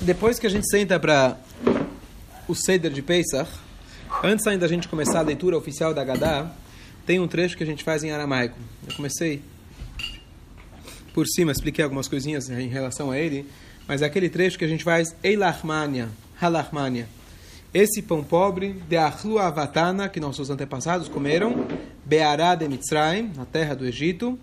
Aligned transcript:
Depois 0.00 0.38
que 0.38 0.46
a 0.46 0.50
gente 0.50 0.68
senta 0.70 0.98
para 0.98 1.36
o 2.46 2.54
Seder 2.54 2.92
de 2.92 3.02
Pesach, 3.02 3.50
antes 4.22 4.46
ainda 4.46 4.60
da 4.60 4.68
gente 4.68 4.86
começar 4.86 5.18
a 5.18 5.22
leitura 5.22 5.58
oficial 5.58 5.92
da 5.92 6.04
Gadá, 6.04 6.50
tem 7.04 7.18
um 7.18 7.26
trecho 7.26 7.56
que 7.56 7.64
a 7.64 7.66
gente 7.66 7.82
faz 7.82 8.04
em 8.04 8.12
aramaico. 8.12 8.56
Eu 8.86 8.94
comecei 8.94 9.42
por 11.12 11.26
cima, 11.26 11.50
expliquei 11.50 11.82
algumas 11.82 12.06
coisinhas 12.06 12.48
em 12.48 12.68
relação 12.68 13.10
a 13.10 13.18
ele, 13.18 13.44
mas 13.88 14.00
é 14.00 14.06
aquele 14.06 14.28
trecho 14.28 14.56
que 14.56 14.64
a 14.64 14.68
gente 14.68 14.84
faz 14.84 15.16
Eilachmania, 15.22 16.08
Halachmania. 16.40 17.08
Esse 17.74 18.00
pão 18.00 18.22
pobre 18.22 18.74
de 18.88 18.96
Ahlu 18.96 19.38
Avatana, 19.38 20.08
que 20.08 20.20
nossos 20.20 20.48
antepassados 20.48 21.08
comeram, 21.08 21.66
Beará 22.04 22.54
de 22.54 22.68
Mitzrayim, 22.68 23.32
na 23.36 23.44
terra 23.44 23.74
do 23.74 23.84
Egito. 23.84 24.38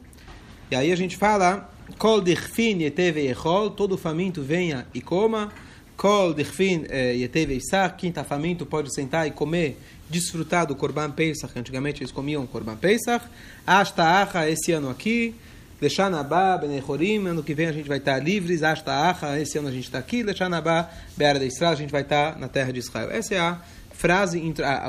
E 0.69 0.75
aí 0.75 0.91
a 0.91 0.95
gente 0.97 1.15
fala, 1.15 1.73
Kol 1.97 2.21
dirfin 2.21 2.79
yeteve 2.81 3.27
echol, 3.27 3.71
todo 3.71 3.97
faminto 3.97 4.41
venha 4.41 4.85
e 4.93 5.02
coma. 5.02 5.52
Kol 5.95 6.34
dirfin 6.34 6.85
yeteve 6.91 7.55
isar, 7.55 7.95
quem 7.95 8.09
está 8.09 8.23
faminto 8.23 8.66
pode 8.66 8.94
sentar 8.94 9.27
e 9.27 9.31
comer, 9.31 9.80
desfrutar 10.09 10.66
do 10.67 10.75
Korban 10.75 11.11
Pesach, 11.11 11.58
antigamente 11.58 12.02
eles 12.02 12.11
comiam 12.11 12.45
Korban 12.45 12.75
Pesach. 12.75 13.25
Hasta 13.66 14.21
Acha, 14.21 14.49
esse 14.49 14.71
ano 14.71 14.89
aqui. 14.89 15.35
Lechanabá, 15.81 16.58
Benechorim, 16.58 17.27
ano 17.27 17.44
que 17.44 17.53
vem 17.53 17.67
a 17.67 17.71
gente 17.73 17.88
vai 17.88 17.97
estar 17.97 18.17
livres, 18.20 18.63
Ashta 18.63 18.94
Acha, 18.94 19.38
esse 19.38 19.58
ano 19.58 19.67
a 19.67 19.72
gente 19.72 19.83
está 19.83 19.99
aqui, 19.99 20.23
Lechanabá, 20.23 20.89
Beara 21.17 21.38
de 21.38 21.47
Israel, 21.47 21.73
a 21.73 21.75
gente 21.75 21.91
vai 21.91 22.02
estar 22.02 22.39
na 22.39 22.47
terra 22.47 22.72
de 22.72 22.80
Israel. 22.80 23.11
Essa 23.11 23.36
é 23.36 23.39
a 23.39 23.59
frase, 23.91 24.41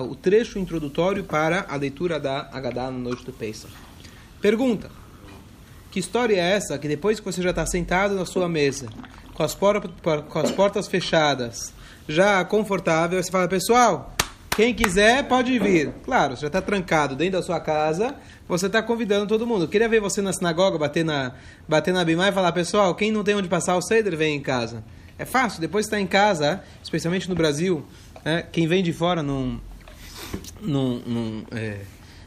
o 0.09 0.15
trecho 0.15 0.61
introdutório 0.61 1.25
para 1.25 1.67
a 1.69 1.75
leitura 1.75 2.21
da 2.21 2.49
Agadá 2.53 2.85
na 2.85 2.99
noite 2.99 3.25
do 3.25 3.33
Pesach. 3.33 3.73
Pergunta, 4.41 4.89
que 5.97 6.01
história 6.01 6.35
é 6.35 6.53
essa 6.53 6.77
que 6.77 6.87
depois 6.87 7.19
que 7.19 7.25
você 7.25 7.41
já 7.41 7.49
está 7.49 7.65
sentado 7.65 8.15
na 8.15 8.27
sua 8.27 8.47
mesa, 8.51 8.87
com 9.33 9.43
as, 9.43 9.55
portas, 9.55 9.91
com 10.29 10.39
as 10.39 10.51
portas 10.51 10.87
fechadas, 10.87 11.73
já 12.07 12.45
confortável, 12.45 13.23
você 13.23 13.31
fala, 13.31 13.49
pessoal, 13.49 14.15
quem 14.55 14.75
quiser 14.75 15.27
pode 15.27 15.59
vir. 15.59 15.95
Claro, 16.05 16.37
você 16.37 16.43
já 16.43 16.47
está 16.49 16.61
trancado 16.61 17.17
dentro 17.17 17.41
da 17.41 17.43
sua 17.43 17.59
casa, 17.61 18.15
você 18.47 18.67
está 18.67 18.83
convidando 18.83 19.27
todo 19.27 19.47
mundo. 19.47 19.67
Queria 19.67 19.89
ver 19.89 20.03
você 20.03 20.21
na 20.21 20.35
sinagoga, 20.35 20.77
bater 20.77 21.03
na, 21.03 21.33
bater 21.67 21.95
na 21.95 22.05
Bimá 22.05 22.29
e 22.29 22.33
falar, 22.33 22.53
pessoal, 22.53 22.95
quem 22.95 23.11
não 23.11 23.25
tem 23.25 23.35
onde 23.35 23.49
passar 23.49 23.75
o 23.75 23.81
Seder, 23.81 24.19
vem 24.19 24.37
em 24.37 24.43
casa. 24.43 24.85
É 25.19 25.25
fácil, 25.25 25.63
depois 25.63 25.87
está 25.87 25.99
em 25.99 26.07
casa, 26.07 26.63
especialmente 26.83 27.27
no 27.27 27.35
Brasil, 27.35 27.83
né, 28.23 28.43
quem 28.53 28.67
vem 28.67 28.83
de 28.83 28.93
fora 28.93 29.23
não, 29.23 29.59
não, 30.61 30.99
não, 31.07 31.47
é, 31.53 31.81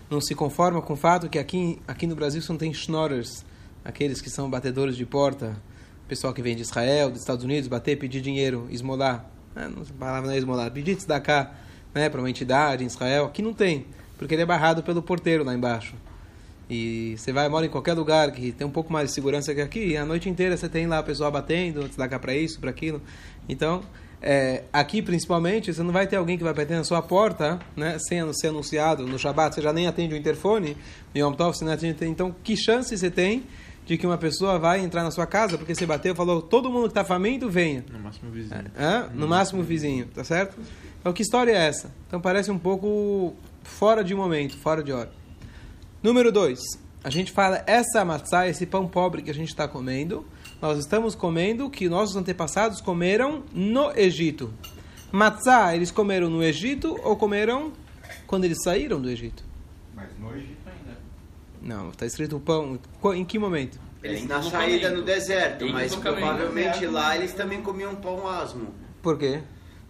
não 0.10 0.20
se 0.20 0.34
conforma 0.34 0.82
com 0.82 0.94
o 0.94 0.98
fato 0.98 1.30
que 1.30 1.38
aqui, 1.38 1.80
aqui 1.88 2.08
no 2.08 2.16
Brasil 2.16 2.42
você 2.42 2.52
não 2.52 2.58
tem 2.58 2.74
schnorrers, 2.74 3.48
aqueles 3.90 4.22
que 4.22 4.30
são 4.30 4.50
batedores 4.50 4.96
de 4.96 5.06
porta, 5.06 5.56
pessoal 6.08 6.34
que 6.34 6.42
vem 6.42 6.56
de 6.56 6.62
Israel, 6.62 7.10
dos 7.10 7.20
Estados 7.20 7.44
Unidos, 7.44 7.68
bater, 7.68 7.98
pedir 7.98 8.22
dinheiro, 8.22 8.68
esmolar. 8.70 9.30
Né, 9.56 9.68
a 9.68 9.94
palavra 10.00 10.28
não 10.28 10.34
é 10.34 10.38
esmolar, 10.38 10.72
pedir 10.72 10.96
cá 11.22 11.54
né, 11.94 12.10
para 12.10 12.20
uma 12.22 12.30
entidade 12.30 12.84
em 12.84 12.88
Israel. 12.88 13.26
Aqui 13.26 13.42
não 13.42 13.54
tem, 13.54 13.86
porque 14.18 14.34
ele 14.34 14.44
é 14.44 14.46
barrado 14.46 14.82
pelo 14.82 15.02
porteiro 15.02 15.44
lá 15.44 15.54
embaixo. 15.54 15.96
E 16.70 17.16
você 17.18 17.34
vai, 17.34 17.50
mora 17.50 17.66
em 17.66 17.70
qualquer 17.70 17.94
lugar 17.94 18.32
que 18.32 18.52
tem 18.52 18.66
um 18.66 18.72
pouco 18.72 18.94
mais 18.94 19.10
de 19.10 19.16
segurança 19.16 19.54
que 19.56 19.62
aqui, 19.62 19.88
e 19.88 19.98
a 19.98 20.06
noite 20.06 20.30
inteira 20.30 20.56
você 20.56 20.70
tem 20.70 20.86
lá 20.86 21.00
a 21.00 21.04
pessoa 21.04 21.32
batendo, 21.32 21.90
cá 22.08 22.20
para 22.20 22.36
isso, 22.36 22.60
para 22.60 22.70
aquilo. 22.70 23.02
Então, 23.48 23.82
é, 24.22 24.64
aqui 24.72 25.02
principalmente, 25.02 25.74
você 25.74 25.82
não 25.82 25.92
vai 25.92 26.06
ter 26.06 26.18
alguém 26.18 26.38
que 26.38 26.44
vai 26.44 26.54
bater 26.54 26.78
na 26.78 26.84
sua 26.84 27.02
porta, 27.02 27.60
né, 27.76 27.98
sem 28.00 28.22
ser 28.34 28.50
anunciado 28.50 29.08
no 29.08 29.18
Shabat, 29.18 29.56
você 29.56 29.62
já 29.62 29.74
nem 29.74 29.88
atende 29.88 30.14
o 30.14 30.18
interfone, 30.18 30.78
no 31.14 31.20
Yom 31.20 31.34
Tov 31.34 31.58
você 31.58 31.66
não 31.66 31.72
atende. 31.72 32.06
Então, 32.06 32.36
que 32.44 32.56
chance 32.56 32.96
você 32.96 33.10
tem 33.10 33.44
de 33.90 33.98
que 33.98 34.06
uma 34.06 34.20
pessoa 34.20 34.60
vai 34.60 34.82
entrar 34.82 35.04
na 35.04 35.10
sua 35.10 35.26
casa 35.26 35.58
porque 35.58 35.74
você 35.74 35.84
bateu, 35.84 36.14
falou, 36.14 36.44
todo 36.44 36.70
mundo 36.70 36.84
que 36.84 36.90
está 36.90 37.04
faminto, 37.04 37.50
venha. 37.50 37.84
No 37.92 37.98
máximo 37.98 38.30
vizinho. 38.30 38.66
É, 38.78 39.10
no, 39.10 39.22
no 39.22 39.28
máximo 39.28 39.64
vizinho, 39.64 40.06
tá 40.14 40.24
certo? 40.24 40.56
Então, 41.00 41.12
que 41.12 41.24
história 41.24 41.52
é 41.52 41.56
essa? 41.56 41.92
Então, 42.08 42.22
parece 42.22 42.52
um 42.52 42.60
pouco 42.60 43.34
fora 43.64 44.04
de 44.04 44.14
momento, 44.14 44.56
fora 44.60 44.84
de 44.84 44.92
hora. 44.92 45.12
Número 46.04 46.32
2. 46.32 46.60
A 47.04 47.10
gente 47.10 47.32
fala 47.32 47.64
essa 47.66 48.06
matzá, 48.06 48.48
esse 48.48 48.64
pão 48.68 48.88
pobre 48.88 49.24
que 49.24 49.32
a 49.32 49.34
gente 49.34 49.50
está 49.50 49.68
comendo, 49.68 50.24
nós 50.62 50.78
estamos 50.78 51.16
comendo 51.16 51.68
que 51.68 51.90
nossos 51.90 52.16
antepassados 52.16 52.82
comeram 52.82 53.44
no 53.52 53.92
Egito. 53.98 54.54
Matzá, 55.12 55.76
eles 55.76 55.90
comeram 55.90 56.30
no 56.30 56.44
Egito 56.44 56.96
ou 57.04 57.16
comeram 57.16 57.72
quando 58.28 58.44
eles 58.44 58.60
saíram 58.64 59.02
do 59.02 59.10
Egito? 59.10 59.44
Mas 59.96 60.10
no 60.20 60.32
Egito 60.36 60.60
ainda. 60.68 61.00
Não, 61.60 61.90
está 61.90 62.06
escrito 62.06 62.40
pão. 62.40 62.78
Em 63.16 63.26
que 63.26 63.40
momento? 63.40 63.89
Eles 64.02 64.26
na 64.26 64.42
saída 64.42 64.90
no 64.92 65.02
deserto, 65.02 65.68
mas 65.68 65.96
provavelmente 65.96 66.86
lá 66.86 67.18
eles 67.18 67.34
também 67.34 67.62
comiam 67.62 67.96
pão 67.96 68.28
asmo. 68.28 68.74
Por 69.02 69.18
quê? 69.18 69.42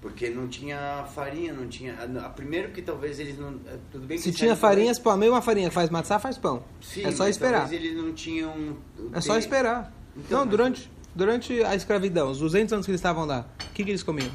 Porque 0.01 0.29
não 0.29 0.47
tinha 0.47 1.05
farinha, 1.13 1.53
não 1.53 1.67
tinha. 1.67 1.93
A, 1.93 2.29
primeiro 2.29 2.69
que 2.69 2.81
talvez 2.81 3.19
eles 3.19 3.37
não. 3.37 3.59
É, 3.67 3.77
tudo 3.91 4.07
bem 4.07 4.17
Se 4.17 4.31
tinha 4.31 4.55
farinha, 4.55 4.93
pão, 4.95 5.11
a 5.11 5.17
mesma 5.17 5.41
farinha 5.41 5.69
faz 5.69 5.89
matzá, 5.89 6.17
faz 6.17 6.37
pão. 6.37 6.63
Sim, 6.81 7.05
é 7.05 7.11
só 7.11 7.27
esperar. 7.27 7.61
Talvez 7.61 7.81
eles 7.81 7.97
não 7.97 8.13
tinham. 8.13 8.77
É 9.13 9.21
só 9.21 9.37
esperar. 9.37 9.93
Então, 10.15 10.39
não, 10.39 10.47
durante, 10.47 10.89
durante 11.13 11.61
a 11.63 11.75
escravidão, 11.75 12.31
os 12.31 12.39
200 12.39 12.73
anos 12.73 12.85
que 12.85 12.91
eles 12.91 12.99
estavam 12.99 13.25
lá, 13.25 13.45
o 13.69 13.73
que, 13.73 13.83
que 13.83 13.91
eles 13.91 14.01
comiam? 14.01 14.31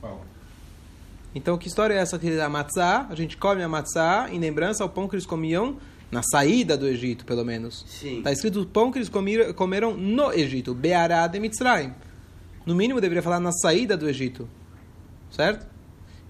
Pão. 0.00 0.20
Então, 1.34 1.58
que 1.58 1.68
história 1.68 1.92
é 1.92 1.98
essa 1.98 2.18
que 2.18 2.40
a 2.40 2.48
matzá? 2.48 3.06
A 3.10 3.14
gente 3.14 3.36
come 3.36 3.62
a 3.62 3.68
matzá 3.68 4.28
em 4.30 4.38
lembrança 4.38 4.82
ao 4.82 4.88
pão 4.88 5.08
que 5.08 5.16
eles 5.16 5.26
comiam 5.26 5.76
na 6.10 6.22
saída 6.22 6.76
do 6.76 6.86
Egito, 6.86 7.24
pelo 7.24 7.44
menos. 7.44 7.84
Está 8.02 8.32
escrito 8.32 8.60
o 8.60 8.66
pão 8.66 8.90
que 8.90 8.98
eles 8.98 9.08
comiram, 9.08 9.52
comeram 9.52 9.96
no 9.96 10.32
Egito, 10.32 10.74
Beará 10.74 11.26
de 11.26 11.38
Mitzrayim. 11.40 11.92
No 12.64 12.74
mínimo, 12.74 13.00
deveria 13.00 13.22
falar 13.22 13.40
na 13.40 13.52
saída 13.52 13.96
do 13.96 14.08
Egito. 14.08 14.48
Certo? 15.30 15.66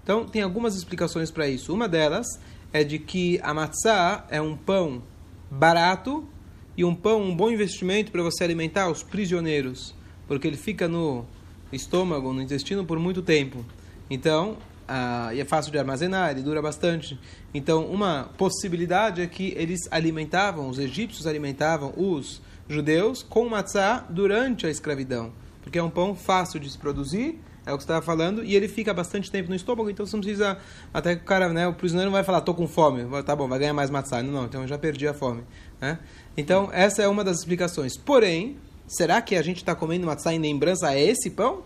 Então, 0.03 0.25
tem 0.25 0.41
algumas 0.41 0.75
explicações 0.75 1.29
para 1.29 1.47
isso. 1.47 1.73
Uma 1.73 1.87
delas 1.87 2.27
é 2.73 2.83
de 2.83 2.99
que 2.99 3.39
a 3.43 3.53
matzá 3.53 4.25
é 4.29 4.41
um 4.41 4.55
pão 4.55 5.01
barato 5.49 6.27
e 6.75 6.83
um 6.83 6.93
pão, 6.93 7.21
um 7.21 7.35
bom 7.35 7.49
investimento 7.49 8.11
para 8.11 8.21
você 8.21 8.43
alimentar 8.43 8.89
os 8.89 9.01
prisioneiros, 9.03 9.95
porque 10.27 10.47
ele 10.47 10.57
fica 10.57 10.87
no 10.87 11.25
estômago, 11.71 12.31
no 12.33 12.41
intestino 12.41 12.85
por 12.85 12.99
muito 12.99 13.21
tempo. 13.21 13.65
Então, 14.09 14.57
ah, 14.87 15.31
e 15.33 15.39
é 15.39 15.45
fácil 15.45 15.71
de 15.71 15.77
armazenar, 15.77 16.31
ele 16.31 16.41
dura 16.41 16.61
bastante. 16.61 17.19
Então, 17.53 17.85
uma 17.85 18.29
possibilidade 18.37 19.21
é 19.21 19.27
que 19.27 19.53
eles 19.57 19.81
alimentavam, 19.91 20.69
os 20.69 20.79
egípcios 20.79 21.27
alimentavam 21.27 21.93
os 21.97 22.41
judeus 22.69 23.23
com 23.23 23.47
matzá 23.49 24.05
durante 24.09 24.65
a 24.65 24.69
escravidão, 24.69 25.31
porque 25.61 25.77
é 25.77 25.83
um 25.83 25.89
pão 25.89 26.15
fácil 26.15 26.59
de 26.59 26.69
se 26.69 26.77
produzir 26.77 27.39
é 27.67 27.73
o 27.73 27.77
que 27.77 27.83
você 27.83 27.91
estava 27.91 28.01
falando, 28.01 28.45
e 28.45 28.55
ele 28.55 28.69
fica 28.69 28.93
bastante 28.93 29.29
tempo 29.29 29.49
no 29.49 29.55
estômago, 29.55 29.89
então 29.89 30.05
você 30.05 30.15
não 30.15 30.21
precisa. 30.21 30.57
Até 30.93 31.17
que 31.17 31.23
o 31.23 31.25
cara, 31.25 31.49
né, 31.49 31.67
o 31.67 31.73
prisioneiro 31.73 32.09
não 32.09 32.15
vai 32.15 32.23
falar, 32.23 32.39
tô 32.39 32.53
com 32.53 32.65
fome, 32.65 33.03
tá 33.23 33.35
bom, 33.35 33.45
vai 33.45 33.59
ganhar 33.59 33.73
mais 33.73 33.89
matzá. 33.89 34.23
Não, 34.23 34.45
então 34.45 34.61
eu 34.61 34.67
já 34.67 34.77
perdi 34.77 35.05
a 35.05 35.13
fome. 35.13 35.43
Né? 35.81 35.99
Então, 36.37 36.69
essa 36.71 37.03
é 37.03 37.07
uma 37.09 37.25
das 37.25 37.39
explicações. 37.39 37.97
Porém, 37.97 38.57
será 38.87 39.21
que 39.21 39.35
a 39.35 39.41
gente 39.41 39.57
está 39.57 39.75
comendo 39.75 40.05
matzá 40.05 40.33
em 40.33 40.39
lembrança 40.39 40.87
a 40.87 40.97
esse 40.97 41.29
pão? 41.29 41.63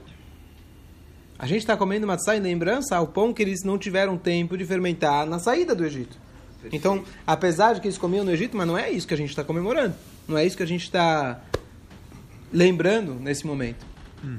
A 1.41 1.47
gente 1.47 1.62
está 1.62 1.75
comendo 1.75 2.06
matzá 2.06 2.38
em 2.38 2.40
lembrança 2.40 2.96
ao 2.96 3.07
pão 3.07 3.34
que 3.34 3.41
eles 3.41 3.63
não 3.63 3.75
tiveram 3.75 4.16
tempo 4.16 4.56
de 4.56 4.63
fermentar 4.63 5.25
na 5.25 5.40
saída 5.40 5.74
do 5.74 5.84
Egito. 5.84 6.16
Então, 6.72 7.03
apesar 7.25 7.74
de 7.74 7.81
que 7.81 7.88
eles 7.88 7.97
comiam 7.97 8.24
no 8.24 8.29
Egito, 8.29 8.56
mas 8.56 8.68
não 8.68 8.78
é 8.78 8.91
isso 8.91 9.07
que 9.07 9.13
a 9.16 9.18
gente 9.18 9.31
está 9.31 9.44
comemorando. 9.44 9.96
Não 10.28 10.38
é 10.38 10.46
isso 10.46 10.56
que 10.56 10.62
a 10.62 10.68
gente 10.68 10.84
está 10.84 11.41
lembrando 12.53 13.16
nesse 13.16 13.47
momento. 13.47 13.84
Hum. 14.24 14.38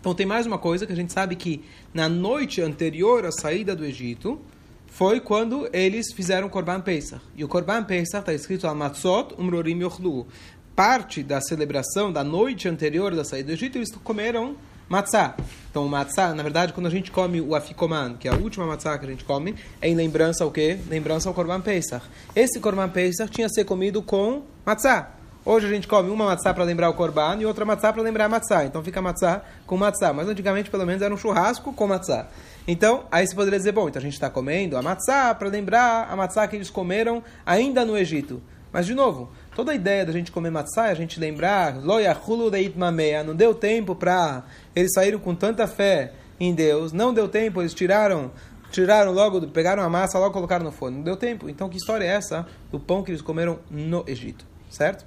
Então 0.00 0.12
tem 0.12 0.26
mais 0.26 0.44
uma 0.44 0.58
coisa 0.58 0.88
que 0.88 0.92
a 0.92 0.96
gente 0.96 1.12
sabe 1.12 1.36
que 1.36 1.62
na 1.94 2.08
noite 2.08 2.60
anterior 2.60 3.24
à 3.24 3.30
saída 3.30 3.76
do 3.76 3.84
Egito 3.84 4.40
foi 4.88 5.20
quando 5.20 5.68
eles 5.72 6.12
fizeram 6.12 6.48
o 6.48 6.50
Korban 6.50 6.80
Pesach. 6.80 7.22
E 7.36 7.44
o 7.44 7.48
Korban 7.48 7.84
Pesach 7.84 8.22
está 8.22 8.34
escrito 8.34 8.66
Amatzot 8.66 9.36
Umrorim 9.38 9.84
Yochlu. 9.84 10.26
Parte 10.74 11.22
da 11.22 11.40
celebração 11.40 12.12
da 12.12 12.24
noite 12.24 12.66
anterior 12.66 13.14
da 13.14 13.22
saída 13.22 13.46
do 13.46 13.52
Egito, 13.52 13.78
eles 13.78 13.92
comeram 14.02 14.56
matzá. 14.90 15.36
Então, 15.70 15.86
o 15.86 15.88
matzá, 15.88 16.34
na 16.34 16.42
verdade, 16.42 16.72
quando 16.72 16.86
a 16.86 16.90
gente 16.90 17.12
come 17.12 17.40
o 17.40 17.54
afikoman, 17.54 18.16
que 18.18 18.26
é 18.26 18.32
a 18.32 18.34
última 18.34 18.66
matzá 18.66 18.98
que 18.98 19.06
a 19.06 19.08
gente 19.08 19.22
come, 19.22 19.54
é 19.80 19.88
em 19.88 19.94
lembrança 19.94 20.42
ao 20.42 20.50
quê? 20.50 20.80
Lembrança 20.88 21.28
ao 21.28 21.34
Korban 21.34 21.60
Pesach. 21.60 22.04
Esse 22.34 22.58
Korban 22.58 22.88
Pesach 22.88 23.30
tinha 23.30 23.46
que 23.46 23.54
ser 23.54 23.64
comido 23.64 24.02
com 24.02 24.42
matzá. 24.66 25.10
Hoje 25.44 25.66
a 25.66 25.70
gente 25.70 25.86
come 25.86 26.10
uma 26.10 26.26
matzá 26.26 26.52
para 26.52 26.64
lembrar 26.64 26.90
o 26.90 26.94
korban 26.94 27.38
e 27.40 27.46
outra 27.46 27.64
matzá 27.64 27.90
para 27.90 28.02
lembrar 28.02 28.26
a 28.26 28.28
matzá. 28.28 28.64
Então 28.66 28.84
fica 28.84 29.00
matzá 29.00 29.42
com 29.64 29.76
matzá. 29.76 30.12
Mas 30.12 30.28
antigamente, 30.28 30.68
pelo 30.68 30.84
menos, 30.84 31.00
era 31.00 31.14
um 31.14 31.16
churrasco 31.16 31.72
com 31.72 31.86
matzá. 31.86 32.26
Então, 32.68 33.04
aí 33.10 33.26
você 33.26 33.34
poderia 33.34 33.58
dizer, 33.58 33.72
bom, 33.72 33.88
então 33.88 34.00
a 34.00 34.02
gente 34.02 34.12
está 34.14 34.28
comendo 34.28 34.76
a 34.76 34.82
matzá 34.82 35.34
para 35.34 35.48
lembrar 35.48 36.08
a 36.10 36.16
matzá 36.16 36.46
que 36.46 36.56
eles 36.56 36.68
comeram 36.68 37.22
ainda 37.46 37.86
no 37.86 37.96
Egito. 37.96 38.42
Mas, 38.72 38.86
de 38.86 38.94
novo, 38.94 39.30
toda 39.54 39.72
a 39.72 39.74
ideia 39.74 40.04
da 40.06 40.12
gente 40.12 40.32
comer 40.32 40.50
matzá 40.50 40.88
é 40.88 40.90
a 40.90 40.94
gente 40.94 41.18
lembrar, 41.20 41.74
não 41.74 43.34
deu 43.34 43.54
tempo 43.54 43.94
para... 43.94 44.44
Eles 44.74 44.92
saíram 44.94 45.18
com 45.18 45.34
tanta 45.34 45.66
fé 45.66 46.12
em 46.38 46.54
Deus, 46.54 46.92
não 46.92 47.12
deu 47.12 47.28
tempo, 47.28 47.60
eles 47.60 47.74
tiraram 47.74 48.30
tiraram 48.70 49.12
logo, 49.12 49.46
pegaram 49.48 49.82
a 49.82 49.88
massa, 49.88 50.18
logo 50.18 50.32
colocaram 50.32 50.64
no 50.64 50.72
forno. 50.72 50.98
Não 50.98 51.04
deu 51.04 51.16
tempo. 51.16 51.48
Então, 51.48 51.68
que 51.68 51.76
história 51.76 52.04
é 52.04 52.08
essa 52.08 52.46
do 52.70 52.78
pão 52.78 53.02
que 53.02 53.10
eles 53.10 53.20
comeram 53.20 53.58
no 53.70 54.04
Egito? 54.06 54.46
Certo? 54.70 55.04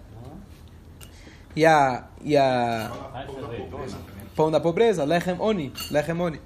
E 1.56 1.66
a. 1.66 2.06
E 2.22 2.36
a 2.36 2.92
Pão 4.36 4.50
da 4.50 4.60
pobreza, 4.60 5.04
lechem 5.04 5.36
oni, 5.40 5.72
lechem 5.92 6.20
oni. 6.20 6.42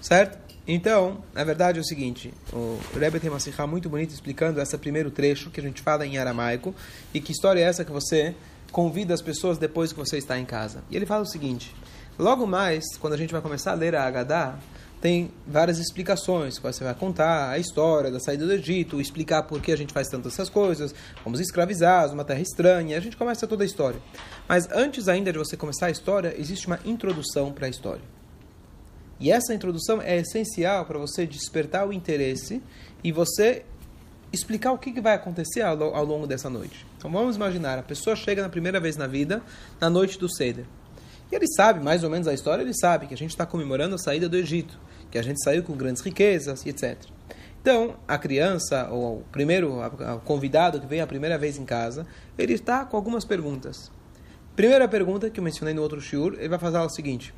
Certo? 0.00 0.38
Então, 0.68 1.18
na 1.32 1.44
verdade 1.44 1.78
é 1.78 1.80
o 1.80 1.84
seguinte, 1.84 2.34
o 2.52 2.80
Rebbe 2.98 3.20
tem 3.20 3.30
uma 3.30 3.38
sikha 3.38 3.66
muito 3.66 3.88
bonita 3.88 4.12
explicando 4.12 4.60
esse 4.60 4.76
primeiro 4.76 5.12
trecho 5.12 5.48
que 5.48 5.60
a 5.60 5.62
gente 5.62 5.80
fala 5.80 6.04
em 6.04 6.18
aramaico 6.18 6.74
e 7.14 7.20
que 7.20 7.30
história 7.30 7.60
é 7.60 7.62
essa 7.62 7.84
que 7.84 7.92
você 7.92 8.34
convida 8.72 9.14
as 9.14 9.22
pessoas 9.22 9.58
depois 9.58 9.92
que 9.92 9.98
você 9.98 10.18
está 10.18 10.36
em 10.36 10.44
casa. 10.44 10.82
E 10.90 10.96
ele 10.96 11.06
fala 11.06 11.22
o 11.22 11.26
seguinte, 11.26 11.72
logo 12.18 12.46
mais, 12.46 12.84
quando 12.98 13.12
a 13.12 13.16
gente 13.16 13.32
vai 13.32 13.40
começar 13.40 13.72
a 13.72 13.74
ler 13.74 13.94
a 13.94 14.04
Haggadah, 14.04 14.58
tem 15.00 15.30
várias 15.46 15.78
explicações. 15.78 16.58
Você 16.58 16.82
vai 16.82 16.94
contar 16.94 17.50
a 17.50 17.58
história 17.58 18.10
da 18.10 18.18
saída 18.18 18.44
do 18.44 18.52
Egito, 18.52 19.00
explicar 19.00 19.44
por 19.44 19.60
que 19.60 19.70
a 19.70 19.76
gente 19.76 19.92
faz 19.92 20.08
tantas 20.08 20.32
essas 20.32 20.48
coisas, 20.48 20.92
fomos 21.22 21.38
escravizados, 21.38 22.12
uma 22.12 22.24
terra 22.24 22.40
estranha, 22.40 22.96
a 22.96 23.00
gente 23.00 23.16
começa 23.16 23.46
toda 23.46 23.62
a 23.62 23.66
história. 23.66 24.00
Mas 24.48 24.68
antes 24.72 25.06
ainda 25.06 25.32
de 25.32 25.38
você 25.38 25.56
começar 25.56 25.86
a 25.86 25.90
história, 25.90 26.34
existe 26.36 26.66
uma 26.66 26.80
introdução 26.84 27.52
para 27.52 27.66
a 27.66 27.70
história. 27.70 28.15
E 29.18 29.30
essa 29.30 29.54
introdução 29.54 30.00
é 30.02 30.18
essencial 30.18 30.84
para 30.84 30.98
você 30.98 31.26
despertar 31.26 31.88
o 31.88 31.92
interesse 31.92 32.62
e 33.02 33.10
você 33.10 33.64
explicar 34.32 34.72
o 34.72 34.78
que 34.78 35.00
vai 35.00 35.14
acontecer 35.14 35.62
ao, 35.62 36.04
longo 36.04 36.26
dessa 36.26 36.50
noite. 36.50 36.86
Então 36.98 37.10
vamos 37.10 37.36
imaginar, 37.36 37.78
a 37.78 37.82
pessoa 37.82 38.14
chega 38.14 38.42
na 38.42 38.48
primeira 38.48 38.78
vez 38.78 38.96
na 38.96 39.06
vida, 39.06 39.42
na 39.80 39.88
noite 39.88 40.18
do 40.18 40.28
Seder. 40.28 40.66
E 41.30 41.34
ele 41.34 41.46
sabe, 41.48 41.82
mais 41.82 42.04
ou 42.04 42.10
menos 42.10 42.28
a 42.28 42.34
história, 42.34 42.62
ele 42.62 42.74
sabe 42.74 43.06
que 43.06 43.14
a 43.14 43.16
gente 43.16 43.30
está 43.30 43.46
comemorando 43.46 43.94
a 43.94 43.98
saída 43.98 44.28
do 44.28 44.36
Egito, 44.36 44.78
que 45.10 45.18
a 45.18 45.22
gente 45.22 45.42
saiu 45.42 45.62
com 45.62 45.74
grandes 45.74 46.02
riquezas 46.02 46.64
etc. 46.66 46.96
Então, 47.60 47.96
a 48.06 48.16
criança, 48.16 48.88
ou 48.90 49.18
o 49.18 49.24
primeiro 49.32 49.80
o 49.80 50.20
convidado 50.20 50.80
que 50.80 50.86
vem 50.86 51.00
a 51.00 51.06
primeira 51.06 51.36
vez 51.36 51.58
em 51.58 51.64
casa, 51.64 52.06
ele 52.38 52.52
está 52.52 52.84
com 52.84 52.96
algumas 52.96 53.24
perguntas. 53.24 53.90
Primeira 54.54 54.86
pergunta 54.86 55.28
que 55.28 55.40
eu 55.40 55.44
mencionei 55.44 55.74
no 55.74 55.82
outro 55.82 56.00
shiur, 56.00 56.34
ele 56.38 56.48
vai 56.48 56.60
fazer 56.60 56.78
o 56.78 56.88
seguinte: 56.88 57.34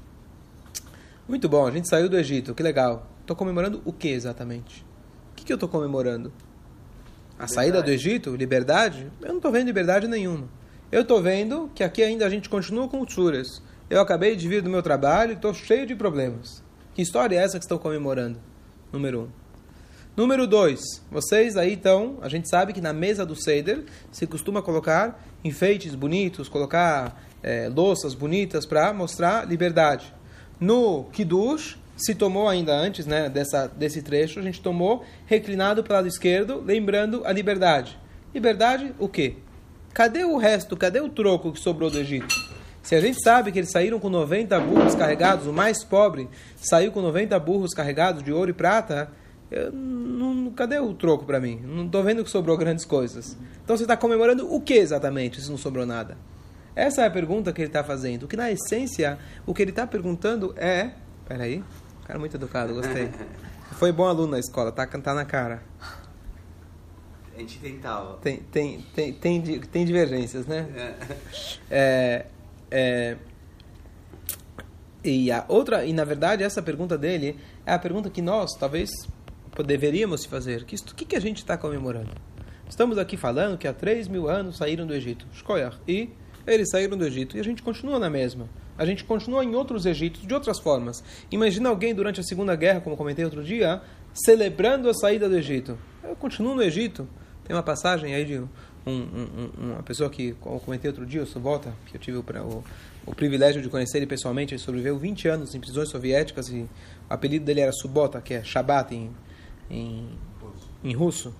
Muito 1.29 1.47
bom, 1.47 1.67
a 1.67 1.71
gente 1.71 1.87
saiu 1.87 2.09
do 2.09 2.17
Egito, 2.17 2.55
que 2.55 2.63
legal. 2.63 3.07
Estou 3.21 3.37
comemorando 3.37 3.83
o 3.85 3.93
que 3.93 4.09
exatamente? 4.09 4.83
O 5.31 5.35
que, 5.37 5.45
que 5.45 5.53
eu 5.53 5.57
estou 5.57 5.69
comemorando? 5.69 6.33
A 7.39 7.43
liberdade. 7.43 7.53
saída 7.53 7.83
do 7.83 7.91
Egito? 7.91 8.35
Liberdade? 8.35 9.13
Eu 9.21 9.29
não 9.29 9.37
estou 9.37 9.53
vendo 9.53 9.67
liberdade 9.67 10.09
nenhuma. 10.09 10.49
Eu 10.91 11.03
estou 11.03 11.21
vendo 11.21 11.71
que 11.75 11.85
aqui 11.85 12.03
ainda 12.03 12.25
a 12.25 12.31
gente 12.31 12.49
continua 12.49 12.89
com 12.89 13.05
tsuras. 13.05 13.63
Eu 13.91 14.01
acabei 14.01 14.37
de 14.37 14.49
vir 14.49 14.63
do 14.63 14.71
meu 14.71 14.83
trabalho 14.83 15.33
e 15.33 15.35
estou 15.35 15.53
cheio 15.53 15.87
de 15.87 15.95
problemas. 15.95 16.65
Que 16.95 17.03
história 17.03 17.37
é 17.37 17.43
essa 17.43 17.59
que 17.59 17.65
estão 17.67 17.77
comemorando? 17.77 18.41
Número 18.91 19.25
um. 19.25 19.29
Número 20.17 20.47
dois. 20.47 20.81
Vocês 21.11 21.59
aí 21.59 21.75
estão, 21.75 22.17
a 22.23 22.29
gente 22.31 22.49
sabe 22.49 22.73
que 22.73 22.81
na 22.81 22.95
mesa 22.95 23.27
do 23.27 23.37
Seder 23.37 23.85
se 24.11 24.27
costuma 24.27 24.63
colocar 24.63 25.23
enfeites 25.45 25.95
bonitos, 25.95 26.49
colocar 26.49 27.23
é, 27.43 27.69
louças 27.69 28.15
bonitas 28.15 28.65
para 28.65 28.95
mostrar 28.95 29.47
liberdade. 29.47 30.17
No 30.61 31.05
Kiddush, 31.13 31.79
se 31.97 32.15
tomou 32.15 32.49
ainda 32.49 32.75
antes 32.75 33.07
né, 33.07 33.29
dessa, 33.29 33.67
desse 33.69 34.03
trecho, 34.03 34.39
a 34.39 34.43
gente 34.43 34.61
tomou 34.61 35.05
reclinado 35.27 35.83
para 35.83 35.93
o 35.93 35.97
lado 35.97 36.09
esquerdo, 36.09 36.63
lembrando 36.65 37.23
a 37.25 37.33
liberdade. 37.33 37.99
Liberdade, 38.35 38.95
o 38.99 39.09
quê? 39.09 39.37
Cadê 39.93 40.25
o 40.25 40.37
resto? 40.37 40.77
Cadê 40.77 41.01
o 41.01 41.09
troco 41.09 41.53
que 41.53 41.59
sobrou 41.59 41.91
do 41.91 41.99
Egito? 41.99 42.35
Se 42.83 42.95
a 42.95 43.01
gente 43.01 43.23
sabe 43.23 43.53
que 43.53 43.59
eles 43.59 43.71
saíram 43.71 43.99
com 43.99 44.09
90 44.09 44.59
burros 44.61 44.95
carregados, 44.95 45.47
o 45.47 45.53
mais 45.53 45.85
pobre 45.85 46.29
saiu 46.57 46.93
com 46.93 47.03
90 47.03 47.39
burros 47.39 47.75
carregados 47.75 48.23
de 48.23 48.33
ouro 48.33 48.51
e 48.51 48.55
prata, 48.55 49.11
eu, 49.51 49.73
não, 49.73 50.51
cadê 50.53 50.79
o 50.79 50.95
troco 50.95 51.25
para 51.25 51.41
mim? 51.41 51.61
Não 51.65 51.87
estou 51.87 52.03
vendo 52.03 52.23
que 52.23 52.31
sobrou 52.31 52.57
grandes 52.57 52.85
coisas. 52.85 53.37
Então 53.65 53.77
você 53.77 53.85
está 53.85 53.97
comemorando 53.97 54.53
o 54.53 54.61
que 54.61 54.75
exatamente 54.75 55.41
se 55.41 55.51
não 55.51 55.59
sobrou 55.59 55.85
nada? 55.85 56.17
Essa 56.79 57.03
é 57.03 57.07
a 57.07 57.11
pergunta 57.11 57.53
que 57.53 57.61
ele 57.61 57.69
está 57.69 57.83
fazendo. 57.83 58.29
Que 58.29 58.37
na 58.37 58.53
essência, 58.53 59.19
o 59.45 59.53
que 59.53 59.61
ele 59.61 59.73
está 59.73 59.85
perguntando 59.85 60.55
é. 60.57 60.93
Peraí, 61.27 61.65
cara 62.07 62.21
muito 62.21 62.37
educado, 62.37 62.73
gostei. 62.73 63.11
Foi 63.73 63.91
bom 63.91 64.07
aluno 64.07 64.33
na 64.33 64.39
escola, 64.39 64.71
tá 64.71 64.87
cantar 64.87 65.13
na 65.13 65.25
cara. 65.25 65.61
A 67.35 67.41
gente 67.41 67.59
tentava. 67.59 68.19
Tem, 68.19 68.39
tem, 68.39 68.81
tem, 68.95 69.13
tem, 69.13 69.61
tem 69.61 69.85
divergências, 69.85 70.47
né? 70.47 70.69
É. 70.77 70.95
é 71.71 72.27
é, 72.71 73.17
e 75.03 75.33
a 75.33 75.45
outra, 75.49 75.85
e 75.85 75.93
na 75.93 76.05
verdade 76.05 76.43
essa 76.45 76.63
pergunta 76.63 76.99
dele 76.99 77.39
é 77.65 77.73
a 77.73 77.79
pergunta 77.79 78.11
que 78.11 78.21
nós 78.21 78.55
talvez 78.55 78.91
deveríamos 79.67 80.25
fazer. 80.25 80.65
Que 80.65 80.77
o 80.77 80.95
que, 80.95 81.05
que 81.05 81.17
a 81.17 81.21
gente 81.21 81.39
está 81.39 81.57
comemorando? 81.57 82.13
Estamos 82.69 82.99
aqui 82.99 83.17
falando 83.17 83.57
que 83.57 83.67
há 83.67 83.73
3 83.73 84.07
mil 84.07 84.29
anos 84.29 84.59
saíram 84.59 84.87
do 84.87 84.95
Egito. 84.95 85.27
E 85.87 86.11
eles 86.47 86.71
saíram 86.71 86.97
do 86.97 87.05
Egito 87.05 87.37
e 87.37 87.41
a 87.41 87.45
gente 87.45 87.63
continua 87.63 87.99
na 87.99 88.09
mesma. 88.09 88.49
A 88.77 88.87
gente 88.87 89.05
continua 89.05 89.45
em 89.45 89.55
outros 89.55 89.87
Egitos 89.87 90.27
de 90.27 90.33
outras 90.33 90.59
formas. 90.59 91.03
Imagina 91.31 91.69
alguém 91.69 91.95
durante 91.95 92.21
a 92.21 92.23
Segunda 92.23 92.55
Guerra, 92.55 92.81
como 92.81 92.97
comentei 92.97 93.25
outro 93.25 93.43
dia, 93.43 93.83
celebrando 94.15 94.89
a 94.89 94.95
saída 94.95 95.29
do 95.29 95.37
Egito. 95.37 95.77
Eu 96.03 96.15
continuo 96.17 96.55
no 96.55 96.63
Egito. 96.63 97.09
Tem 97.45 97.57
uma 97.57 97.63
passagem 97.63 98.15
aí 98.15 98.25
de 98.25 98.39
um, 98.39 98.49
um, 98.87 99.51
uma 99.73 99.83
pessoa 99.83 100.09
que 100.09 100.37
eu 100.45 100.61
comentei 100.61 100.89
outro 100.89 101.05
dia, 101.05 101.23
o 101.23 101.27
Subota, 101.27 101.75
que 101.87 101.97
eu 101.97 102.01
tive 102.01 102.19
o, 102.19 102.21
o, 102.21 102.65
o, 103.07 103.15
privilégio 103.15 103.61
de 103.61 103.69
conhecer 103.69 103.99
ele 103.99 104.07
pessoalmente, 104.07 104.55
ele 104.55 104.61
sobreviveu 104.61 104.99
20 104.99 105.29
anos 105.29 105.55
em 105.55 105.61
prisões 105.61 105.89
soviéticas 105.91 106.49
e 106.49 106.61
o 106.61 106.69
apelido 107.09 107.45
dele 107.45 107.61
era 107.61 107.73
Subota, 107.73 108.21
que 108.21 108.35
é 108.35 108.45
Shabbat 108.45 108.95
em, 108.95 109.11
em, 109.71 110.09
em 110.85 110.95
russo. 110.95 111.35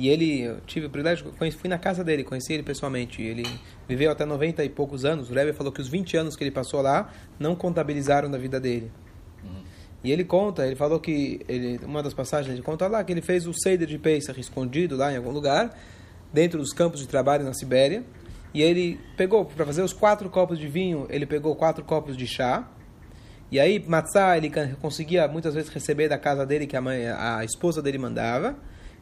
E 0.00 0.08
ele, 0.08 0.40
eu 0.40 0.60
tive 0.62 0.86
o 0.86 0.90
privilégio, 0.90 1.30
fui 1.58 1.68
na 1.68 1.76
casa 1.76 2.02
dele, 2.02 2.24
conheci 2.24 2.54
ele 2.54 2.62
pessoalmente. 2.62 3.20
Ele 3.20 3.44
viveu 3.86 4.10
até 4.10 4.24
90 4.24 4.64
e 4.64 4.68
poucos 4.70 5.04
anos. 5.04 5.28
O 5.28 5.34
Rebbe 5.34 5.52
falou 5.52 5.70
que 5.70 5.82
os 5.82 5.88
20 5.88 6.16
anos 6.16 6.36
que 6.36 6.42
ele 6.42 6.50
passou 6.50 6.80
lá 6.80 7.12
não 7.38 7.54
contabilizaram 7.54 8.26
na 8.26 8.38
vida 8.38 8.58
dele. 8.58 8.90
Uhum. 9.44 9.62
E 10.02 10.10
ele 10.10 10.24
conta, 10.24 10.66
ele 10.66 10.74
falou 10.74 10.98
que, 10.98 11.42
ele, 11.46 11.78
uma 11.84 12.02
das 12.02 12.14
passagens, 12.14 12.54
ele 12.54 12.62
conta 12.62 12.88
lá 12.88 13.04
que 13.04 13.12
ele 13.12 13.20
fez 13.20 13.46
o 13.46 13.52
Seder 13.52 13.86
de 13.86 13.98
Pesach 13.98 14.40
escondido 14.40 14.96
lá 14.96 15.12
em 15.12 15.18
algum 15.18 15.32
lugar 15.32 15.78
dentro 16.32 16.58
dos 16.58 16.72
campos 16.72 17.00
de 17.00 17.06
trabalho 17.06 17.44
na 17.44 17.52
Sibéria. 17.52 18.02
E 18.54 18.62
ele 18.62 18.98
pegou, 19.18 19.44
para 19.44 19.66
fazer 19.66 19.82
os 19.82 19.92
quatro 19.92 20.30
copos 20.30 20.58
de 20.58 20.66
vinho, 20.66 21.06
ele 21.10 21.26
pegou 21.26 21.54
quatro 21.54 21.84
copos 21.84 22.16
de 22.16 22.26
chá. 22.26 22.66
E 23.50 23.60
aí, 23.60 23.84
matzá, 23.86 24.34
ele 24.38 24.50
conseguia 24.80 25.28
muitas 25.28 25.52
vezes 25.52 25.68
receber 25.68 26.08
da 26.08 26.16
casa 26.16 26.46
dele, 26.46 26.66
que 26.66 26.74
a, 26.74 26.80
mãe, 26.80 27.06
a 27.06 27.44
esposa 27.44 27.82
dele 27.82 27.98
mandava. 27.98 28.56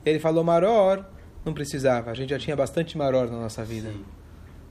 Ele 0.05 0.19
falou, 0.19 0.45
maror, 0.45 1.05
não 1.45 1.53
precisava, 1.53 2.11
a 2.11 2.15
gente 2.15 2.31
já 2.31 2.39
tinha 2.39 2.57
bastante 2.57 2.97
maror 2.97 3.31
na 3.31 3.39
nossa 3.39 3.65
vida. 3.65 3.91
Sim. 3.91 4.05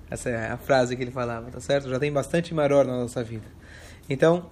Essa 0.09 0.29
é 0.29 0.51
a 0.51 0.57
frase 0.57 0.95
que 0.95 1.03
ele 1.03 1.11
falava, 1.11 1.51
tá 1.51 1.59
certo? 1.59 1.89
Já 1.89 1.99
tem 1.99 2.11
bastante 2.11 2.53
maror 2.53 2.85
na 2.85 2.97
nossa 2.97 3.23
vida. 3.23 3.45
Então, 4.09 4.47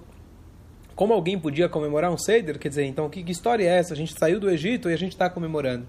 como 0.95 1.13
alguém 1.13 1.39
podia 1.39 1.69
comemorar 1.69 2.11
um 2.11 2.17
Seder? 2.17 2.59
Quer 2.59 2.69
dizer, 2.69 2.85
então, 2.85 3.09
que, 3.09 3.23
que 3.23 3.31
história 3.31 3.63
é 3.63 3.77
essa? 3.77 3.93
A 3.93 3.97
gente 3.97 4.17
saiu 4.17 4.39
do 4.39 4.49
Egito 4.49 4.89
e 4.89 4.93
a 4.93 4.97
gente 4.97 5.13
está 5.13 5.29
comemorando. 5.29 5.85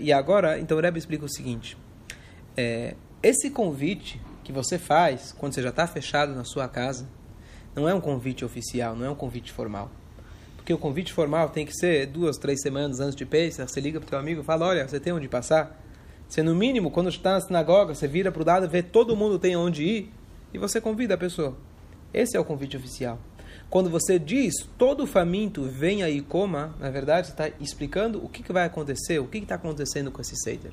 E 0.00 0.12
agora, 0.12 0.58
então 0.58 0.76
o 0.76 0.80
Rebbe 0.80 0.98
explica 0.98 1.24
o 1.24 1.28
seguinte: 1.28 1.78
é, 2.56 2.94
esse 3.22 3.50
convite 3.50 4.20
que 4.44 4.52
você 4.52 4.78
faz 4.78 5.32
quando 5.32 5.54
você 5.54 5.62
já 5.62 5.70
está 5.70 5.86
fechado 5.86 6.34
na 6.34 6.44
sua 6.44 6.68
casa 6.68 7.08
não 7.74 7.88
é 7.88 7.94
um 7.94 8.00
convite 8.00 8.44
oficial, 8.44 8.94
não 8.94 9.06
é 9.06 9.10
um 9.10 9.14
convite 9.14 9.50
formal. 9.50 9.90
Porque 10.62 10.72
o 10.72 10.78
convite 10.78 11.12
formal 11.12 11.48
tem 11.48 11.66
que 11.66 11.74
ser 11.74 12.06
duas, 12.06 12.38
três 12.38 12.62
semanas 12.62 13.00
antes 13.00 13.16
de 13.16 13.26
Pesach, 13.26 13.68
você 13.68 13.80
liga 13.80 13.98
para 13.98 14.06
o 14.06 14.10
teu 14.10 14.18
amigo 14.20 14.42
e 14.42 14.44
fala, 14.44 14.64
olha, 14.64 14.86
você 14.86 15.00
tem 15.00 15.12
onde 15.12 15.26
passar? 15.26 15.76
Você, 16.28 16.40
no 16.40 16.54
mínimo, 16.54 16.88
quando 16.88 17.08
está 17.08 17.32
na 17.32 17.40
sinagoga, 17.40 17.96
você 17.96 18.06
vira 18.06 18.30
para 18.30 18.40
o 18.40 18.46
lado, 18.46 18.68
vê 18.68 18.80
todo 18.80 19.16
mundo 19.16 19.40
tem 19.40 19.56
onde 19.56 19.82
ir 19.82 20.12
e 20.54 20.58
você 20.58 20.80
convida 20.80 21.14
a 21.14 21.18
pessoa. 21.18 21.56
Esse 22.14 22.36
é 22.36 22.40
o 22.40 22.44
convite 22.44 22.76
oficial. 22.76 23.18
Quando 23.68 23.90
você 23.90 24.20
diz 24.20 24.54
todo 24.78 25.04
faminto 25.04 25.64
venha 25.64 26.08
e 26.08 26.20
coma, 26.20 26.76
na 26.78 26.90
verdade 26.90 27.26
você 27.26 27.32
está 27.32 27.48
explicando 27.60 28.24
o 28.24 28.28
que, 28.28 28.44
que 28.44 28.52
vai 28.52 28.64
acontecer, 28.64 29.18
o 29.18 29.26
que 29.26 29.38
está 29.38 29.56
acontecendo 29.56 30.12
com 30.12 30.22
esse 30.22 30.36
Seder. 30.36 30.70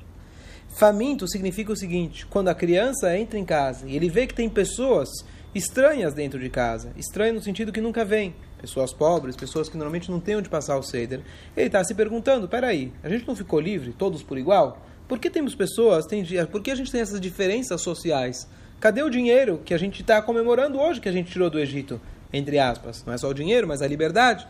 Faminto 0.68 1.26
significa 1.26 1.72
o 1.72 1.76
seguinte: 1.76 2.24
quando 2.26 2.46
a 2.46 2.54
criança 2.54 3.18
entra 3.18 3.36
em 3.36 3.44
casa 3.44 3.88
e 3.88 3.96
ele 3.96 4.08
vê 4.08 4.24
que 4.24 4.34
tem 4.34 4.48
pessoas 4.48 5.08
estranhas 5.52 6.14
dentro 6.14 6.38
de 6.38 6.48
casa, 6.48 6.92
estranho 6.96 7.34
no 7.34 7.42
sentido 7.42 7.72
que 7.72 7.80
nunca 7.80 8.04
vem, 8.04 8.36
pessoas 8.60 8.92
pobres, 8.92 9.36
pessoas 9.36 9.68
que 9.68 9.76
normalmente 9.76 10.10
não 10.10 10.20
têm 10.20 10.36
onde 10.36 10.48
passar 10.48 10.76
o 10.76 10.82
Seder, 10.82 11.20
ele 11.56 11.66
está 11.66 11.82
se 11.82 11.94
perguntando: 11.94 12.48
peraí, 12.48 12.92
a 13.02 13.08
gente 13.08 13.26
não 13.26 13.34
ficou 13.34 13.60
livre, 13.60 13.92
todos 13.92 14.22
por 14.22 14.38
igual? 14.38 14.84
Por 15.08 15.18
que 15.18 15.28
temos 15.30 15.54
pessoas, 15.54 16.06
tem, 16.06 16.24
por 16.46 16.62
que 16.62 16.70
a 16.70 16.74
gente 16.74 16.92
tem 16.92 17.00
essas 17.00 17.20
diferenças 17.20 17.80
sociais? 17.80 18.48
Cadê 18.78 19.02
o 19.02 19.10
dinheiro 19.10 19.60
que 19.64 19.74
a 19.74 19.78
gente 19.78 20.00
está 20.02 20.22
comemorando 20.22 20.78
hoje 20.78 21.00
que 21.00 21.08
a 21.08 21.12
gente 21.12 21.30
tirou 21.30 21.50
do 21.50 21.58
Egito? 21.58 22.00
entre 22.32 22.58
aspas. 22.58 23.04
Não 23.04 23.12
é 23.12 23.18
só 23.18 23.28
o 23.28 23.34
dinheiro, 23.34 23.66
mas 23.66 23.82
a 23.82 23.86
liberdade. 23.86 24.46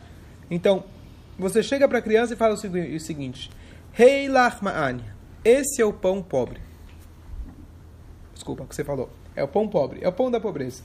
Então, 0.50 0.84
você 1.38 1.62
chega 1.62 1.88
para 1.88 1.98
a 1.98 2.02
criança 2.02 2.34
e 2.34 2.36
fala 2.36 2.54
o 2.54 3.00
seguinte: 3.00 3.50
Rei 3.92 4.28
Lachma'an, 4.28 5.00
esse 5.44 5.80
é 5.80 5.84
o 5.84 5.92
pão 5.92 6.22
pobre. 6.22 6.60
Desculpa, 8.34 8.64
o 8.64 8.66
que 8.66 8.74
você 8.74 8.84
falou. 8.84 9.10
É 9.36 9.44
o 9.44 9.48
pão 9.48 9.68
pobre, 9.68 10.00
é 10.02 10.08
o 10.08 10.12
pão 10.12 10.30
da 10.30 10.40
pobreza. 10.40 10.82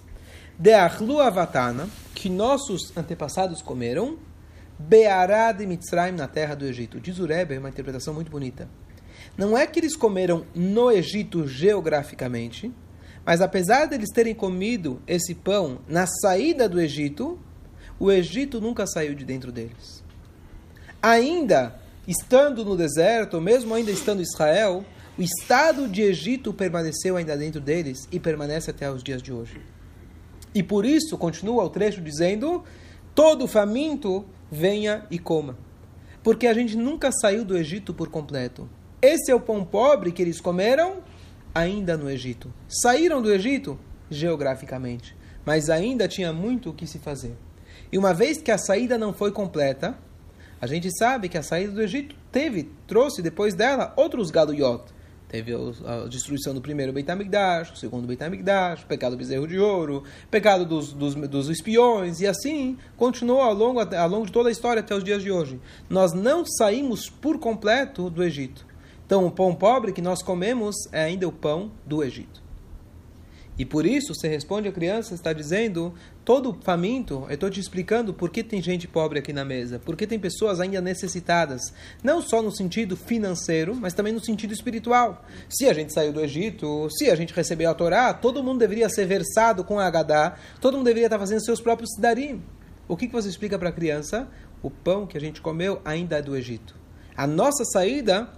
De 0.57 0.73
avatana, 0.73 1.89
que 2.13 2.29
nossos 2.29 2.95
antepassados 2.95 3.61
comeram, 3.61 4.17
Beará 4.79 5.51
de 5.51 5.65
Mitzrayim, 5.65 6.15
na 6.15 6.27
terra 6.27 6.55
do 6.55 6.65
Egito. 6.65 6.99
Diz 6.99 7.19
o 7.19 7.25
Rebbe, 7.25 7.57
uma 7.57 7.69
interpretação 7.69 8.13
muito 8.13 8.31
bonita. 8.31 8.67
Não 9.37 9.57
é 9.57 9.67
que 9.67 9.79
eles 9.79 9.95
comeram 9.95 10.45
no 10.53 10.91
Egito 10.91 11.47
geograficamente, 11.47 12.71
Mas 13.25 13.41
apesar 13.41 13.87
deles 13.87 14.11
terem 14.13 14.35
comido 14.35 15.01
esse 15.07 15.33
pão 15.33 15.79
na 15.87 16.05
saída 16.05 16.69
do 16.69 16.79
Egito, 16.79 17.39
o 17.99 18.11
Egito 18.11 18.61
nunca 18.61 18.85
saiu 18.85 19.15
de 19.15 19.25
dentro 19.25 19.51
deles. 19.51 20.03
Ainda 21.01 21.75
estando 22.07 22.63
no 22.63 22.77
deserto, 22.77 23.41
mesmo 23.41 23.73
ainda 23.73 23.89
estando 23.89 24.19
em 24.19 24.23
Israel, 24.23 24.85
o 25.17 25.23
estado 25.23 25.87
de 25.87 26.03
Egito 26.03 26.53
permaneceu 26.53 27.17
ainda 27.17 27.35
dentro 27.35 27.59
deles 27.59 28.07
e 28.11 28.19
permanece 28.19 28.69
até 28.69 28.91
os 28.91 29.01
dias 29.01 29.23
de 29.23 29.33
hoje. 29.33 29.59
E 30.55 30.63
por 30.63 30.85
isso 30.85 31.17
continua 31.17 31.65
o 31.65 31.69
trecho 31.69 32.01
dizendo: 32.01 32.63
todo 33.13 33.45
faminto 33.45 34.25
venha 34.49 35.05
e 35.11 35.19
coma. 35.19 35.57
Porque 36.23 36.47
a 36.47 36.53
gente 36.53 36.77
nunca 36.77 37.11
saiu 37.11 37.43
do 37.43 37.57
Egito 37.57 37.93
por 37.93 38.09
completo. 38.09 38.67
Esse 39.01 39.29
é 39.29 39.35
o 39.35 39.39
pão 39.39 39.65
pobre 39.65 40.13
que 40.13 40.21
eles 40.21 40.39
comeram 40.39 41.03
ainda 41.53 41.97
no 41.97 42.09
Egito. 42.09 42.51
Saíram 42.67 43.21
do 43.21 43.31
Egito 43.31 43.77
geograficamente, 44.09 45.15
mas 45.45 45.69
ainda 45.69 46.07
tinha 46.07 46.31
muito 46.31 46.69
o 46.69 46.73
que 46.73 46.87
se 46.87 46.99
fazer. 46.99 47.35
E 47.91 47.97
uma 47.97 48.13
vez 48.13 48.41
que 48.41 48.49
a 48.49 48.57
saída 48.57 48.97
não 48.97 49.13
foi 49.13 49.31
completa, 49.31 49.97
a 50.59 50.65
gente 50.65 50.89
sabe 50.97 51.29
que 51.29 51.37
a 51.37 51.43
saída 51.43 51.73
do 51.73 51.81
Egito 51.81 52.15
teve, 52.31 52.71
trouxe 52.87 53.21
depois 53.21 53.53
dela 53.53 53.93
outros 53.95 54.31
galuyot. 54.31 54.83
Teve 55.35 55.53
a 55.53 56.07
destruição 56.07 56.53
do 56.53 56.61
primeiro 56.61 56.93
Beit 56.93 57.11
HaMikdash, 57.11 57.73
o 57.73 57.75
segundo 57.75 58.07
Beit 58.07 58.23
HaMikdash, 58.23 58.83
o 58.83 58.87
pecado 58.87 59.11
do 59.11 59.17
bezerro 59.17 59.45
de 59.45 59.59
ouro, 59.59 59.97
o 59.97 60.27
pecado 60.29 60.65
dos, 60.65 60.93
dos, 60.93 61.13
dos 61.13 61.49
espiões, 61.49 62.21
e 62.21 62.27
assim 62.27 62.77
continuou 62.95 63.41
ao 63.41 63.53
longo, 63.53 63.81
ao 63.81 64.09
longo 64.09 64.25
de 64.25 64.31
toda 64.31 64.47
a 64.47 64.51
história 64.51 64.79
até 64.79 64.95
os 64.95 65.03
dias 65.03 65.21
de 65.21 65.29
hoje. 65.29 65.59
Nós 65.89 66.13
não 66.13 66.45
saímos 66.45 67.09
por 67.09 67.37
completo 67.37 68.09
do 68.09 68.23
Egito. 68.23 68.65
Então, 69.05 69.25
o 69.25 69.31
pão 69.31 69.53
pobre 69.53 69.91
que 69.91 70.01
nós 70.01 70.23
comemos 70.23 70.73
é 70.93 71.03
ainda 71.03 71.27
o 71.27 71.33
pão 71.33 71.69
do 71.85 72.01
Egito. 72.01 72.44
E 73.57 73.63
por 73.65 73.85
isso, 73.85 74.13
você 74.13 74.27
responde 74.27 74.67
a 74.67 74.71
criança, 74.71 75.13
está 75.13 75.31
dizendo, 75.31 75.93
todo 76.25 76.57
faminto, 76.61 77.25
eu 77.29 77.35
estou 77.35 77.49
te 77.49 77.59
explicando 77.59 78.13
por 78.13 78.29
que 78.29 78.43
tem 78.43 78.61
gente 78.61 78.85
pobre 78.87 79.19
aqui 79.19 79.31
na 79.31 79.45
mesa, 79.45 79.79
por 79.79 79.95
que 79.95 80.05
tem 80.05 80.19
pessoas 80.19 80.59
ainda 80.59 80.81
necessitadas, 80.81 81.73
não 82.03 82.21
só 82.21 82.41
no 82.41 82.51
sentido 82.51 82.97
financeiro, 82.97 83.73
mas 83.73 83.93
também 83.93 84.11
no 84.11 84.23
sentido 84.23 84.53
espiritual. 84.53 85.23
Se 85.47 85.69
a 85.69 85.73
gente 85.73 85.93
saiu 85.93 86.11
do 86.11 86.19
Egito, 86.19 86.89
se 86.89 87.09
a 87.09 87.15
gente 87.15 87.33
recebeu 87.33 87.69
a 87.69 87.73
Torá, 87.73 88.13
todo 88.13 88.43
mundo 88.43 88.59
deveria 88.59 88.89
ser 88.89 89.05
versado 89.05 89.63
com 89.63 89.79
a 89.79 89.85
Agadá, 89.85 90.35
todo 90.59 90.75
mundo 90.75 90.85
deveria 90.85 91.07
estar 91.07 91.19
fazendo 91.19 91.43
seus 91.43 91.61
próprios 91.61 91.91
sidarim. 91.95 92.43
O 92.87 92.97
que, 92.97 93.07
que 93.07 93.13
você 93.13 93.29
explica 93.29 93.57
para 93.57 93.69
a 93.69 93.71
criança? 93.71 94.27
O 94.61 94.69
pão 94.69 95.07
que 95.07 95.17
a 95.17 95.21
gente 95.21 95.41
comeu 95.41 95.81
ainda 95.85 96.17
é 96.17 96.21
do 96.21 96.35
Egito. 96.35 96.75
A 97.15 97.25
nossa 97.25 97.63
saída 97.63 98.29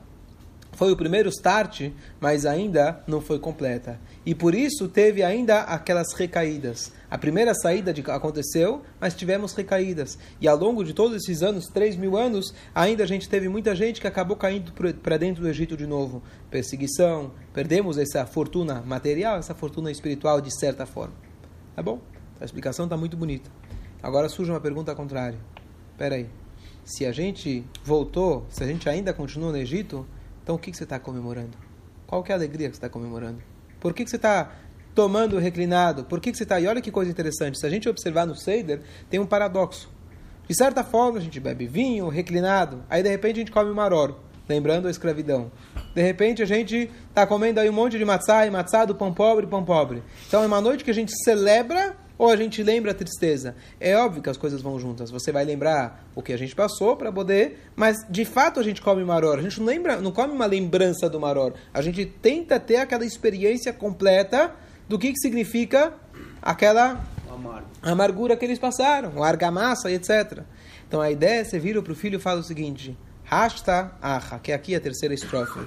foi 0.77 0.91
o 0.91 0.96
primeiro 0.96 1.27
start, 1.29 1.89
mas 2.22 2.46
ainda 2.46 3.01
não 3.07 3.19
foi 3.19 3.39
completa. 3.39 4.00
E 4.24 4.36
por 4.36 4.53
isso 4.53 4.88
teve 4.88 5.24
ainda 5.24 5.62
aquelas 5.62 6.13
recaídas. 6.13 6.93
A 7.10 7.17
primeira 7.17 7.55
saída 7.55 7.91
de, 7.91 8.01
aconteceu, 8.12 8.84
mas 9.01 9.15
tivemos 9.15 9.53
recaídas. 9.53 10.19
E 10.39 10.48
ao 10.48 10.55
longo 10.55 10.84
de 10.84 10.93
todos 10.93 11.17
esses 11.17 11.41
anos, 11.41 11.65
3 11.65 11.96
mil 11.96 12.15
anos, 12.15 12.53
ainda 12.75 13.03
a 13.03 13.07
gente 13.07 13.27
teve 13.27 13.50
muita 13.50 13.75
gente 13.75 14.00
que 14.00 14.05
acabou 14.05 14.38
caindo 14.38 14.72
para 15.01 15.17
dentro 15.17 15.41
do 15.41 15.50
Egito 15.50 15.75
de 15.75 15.88
novo. 15.88 16.22
Perseguição, 16.51 17.31
perdemos 17.51 17.98
essa 17.98 18.24
fortuna 18.27 18.84
material, 18.86 19.39
essa 19.39 19.55
fortuna 19.55 19.89
espiritual 19.89 20.39
de 20.39 20.55
certa 20.60 20.86
forma. 20.86 21.15
Tá 21.75 21.81
bom? 21.81 22.00
A 22.39 22.46
explicação 22.46 22.86
está 22.86 22.96
muito 22.96 23.17
bonita. 23.17 23.50
Agora 24.03 24.29
surge 24.29 24.51
uma 24.51 24.62
pergunta 24.62 24.93
contrária. 24.93 25.39
Espera 25.93 26.13
aí. 26.13 26.29
Se 26.86 27.03
a 27.03 27.12
gente 27.12 27.65
voltou, 27.84 28.46
se 28.48 28.63
a 28.63 28.67
gente 28.67 28.88
ainda 28.88 29.12
continua 29.12 29.51
no 29.51 29.57
Egito, 29.57 30.05
então 30.48 30.56
o 30.56 30.58
que, 30.58 30.72
que 30.72 30.77
você 30.77 30.86
está 30.86 30.98
comemorando? 30.98 31.58
Qual 32.06 32.24
que 32.24 32.32
é 32.32 32.34
a 32.34 32.38
alegria 32.38 32.70
que 32.70 32.75
você 32.75 32.77
está 32.77 32.88
comemorando? 32.88 33.44
Por 33.82 33.94
que, 33.94 34.06
que 34.06 34.10
você 34.10 34.16
está 34.16 34.50
tomando 34.96 35.38
reclinado? 35.38 36.06
Por 36.06 36.22
que, 36.22 36.32
que 36.32 36.38
você 36.38 36.44
está... 36.44 36.58
E 36.58 36.66
olha 36.66 36.80
que 36.80 36.89
coisa 36.89 37.12
interessante. 37.12 37.60
Se 37.60 37.66
a 37.66 37.70
gente 37.70 37.89
observar 37.89 38.25
no 38.25 38.34
Seider, 38.34 38.82
tem 39.10 39.20
um 39.20 39.25
paradoxo. 39.25 39.92
De 40.48 40.56
certa 40.56 40.86
forma, 40.86 41.18
a 41.18 41.22
gente 41.22 41.38
bebe 41.38 41.68
vinho, 41.68 42.08
reclinado. 42.08 42.82
Aí, 42.89 43.04
de 43.04 43.10
repente, 43.10 43.36
a 43.36 43.39
gente 43.39 43.51
come 43.51 43.74
maroro. 43.74 44.20
Lembrando 44.48 44.88
a 44.88 44.89
escravidão. 44.89 45.51
De 45.94 46.01
repente, 46.01 46.42
a 46.42 46.46
gente 46.46 46.89
está 47.10 47.27
comendo 47.27 47.60
aí 47.60 47.70
um 47.70 47.74
monte 47.74 47.98
de 47.98 48.06
matzá, 48.06 48.46
e 48.46 48.50
matzá 48.50 48.86
do 48.86 48.96
pão 48.96 49.13
pobre, 49.13 49.46
pão 49.48 49.66
pobre. 49.66 50.01
Então, 50.30 50.44
é 50.44 50.48
uma 50.48 50.62
noite 50.62 50.82
que 50.82 50.92
a 50.92 50.94
gente 50.94 51.12
celebra 51.25 51.94
ou 52.17 52.29
a 52.29 52.36
gente 52.36 52.63
lembra 52.63 52.91
a 52.91 52.93
tristeza. 52.93 53.55
É 53.79 53.95
óbvio 53.95 54.21
que 54.21 54.29
as 54.29 54.38
coisas 54.38 54.62
vão 54.62 54.79
juntas. 54.79 55.12
Você 55.12 55.31
vai 55.31 55.45
lembrar 55.45 56.07
o 56.15 56.21
que 56.21 56.33
a 56.33 56.38
gente 56.38 56.55
passou 56.55 56.95
para 56.95 57.12
poder, 57.12 57.59
mas 57.75 58.05
de 58.09 58.25
fato 58.25 58.59
a 58.59 58.63
gente 58.63 58.81
come 58.81 59.03
maror. 59.03 59.38
A 59.38 59.41
gente 59.41 59.59
não 59.59 59.67
lembra, 59.67 60.01
não 60.01 60.12
come 60.12 60.33
uma 60.33 60.45
lembrança 60.45 61.09
do 61.09 61.19
maror. 61.19 61.53
A 61.74 61.81
gente 61.81 62.05
tenta 62.05 62.59
ter 62.59 62.77
aquela 62.77 63.05
experiência 63.05 63.71
completa 63.71 64.53
do 64.88 64.97
que, 64.97 65.12
que 65.12 65.19
significa 65.19 65.93
aquela 66.41 67.03
amargura 67.81 68.36
que 68.36 68.45
eles 68.45 68.57
passaram, 68.57 69.21
a 69.21 69.27
argamassa 69.27 69.91
e 69.91 69.95
etc. 69.95 70.43
Então 70.88 71.01
a 71.01 71.12
ideia 71.12 71.41
é 71.41 71.43
você 71.43 71.59
vira 71.59 71.81
para 71.81 71.91
o 71.91 71.95
filho 71.95 72.17
e 72.17 72.21
fala 72.21 72.39
o 72.39 72.43
seguinte: 72.43 72.97
Rasta 73.29 73.91
Acha, 74.01 74.39
que 74.39 74.53
é 74.53 74.55
aqui 74.55 74.74
a 74.74 74.79
terceira 74.79 75.13
estrofe. 75.13 75.60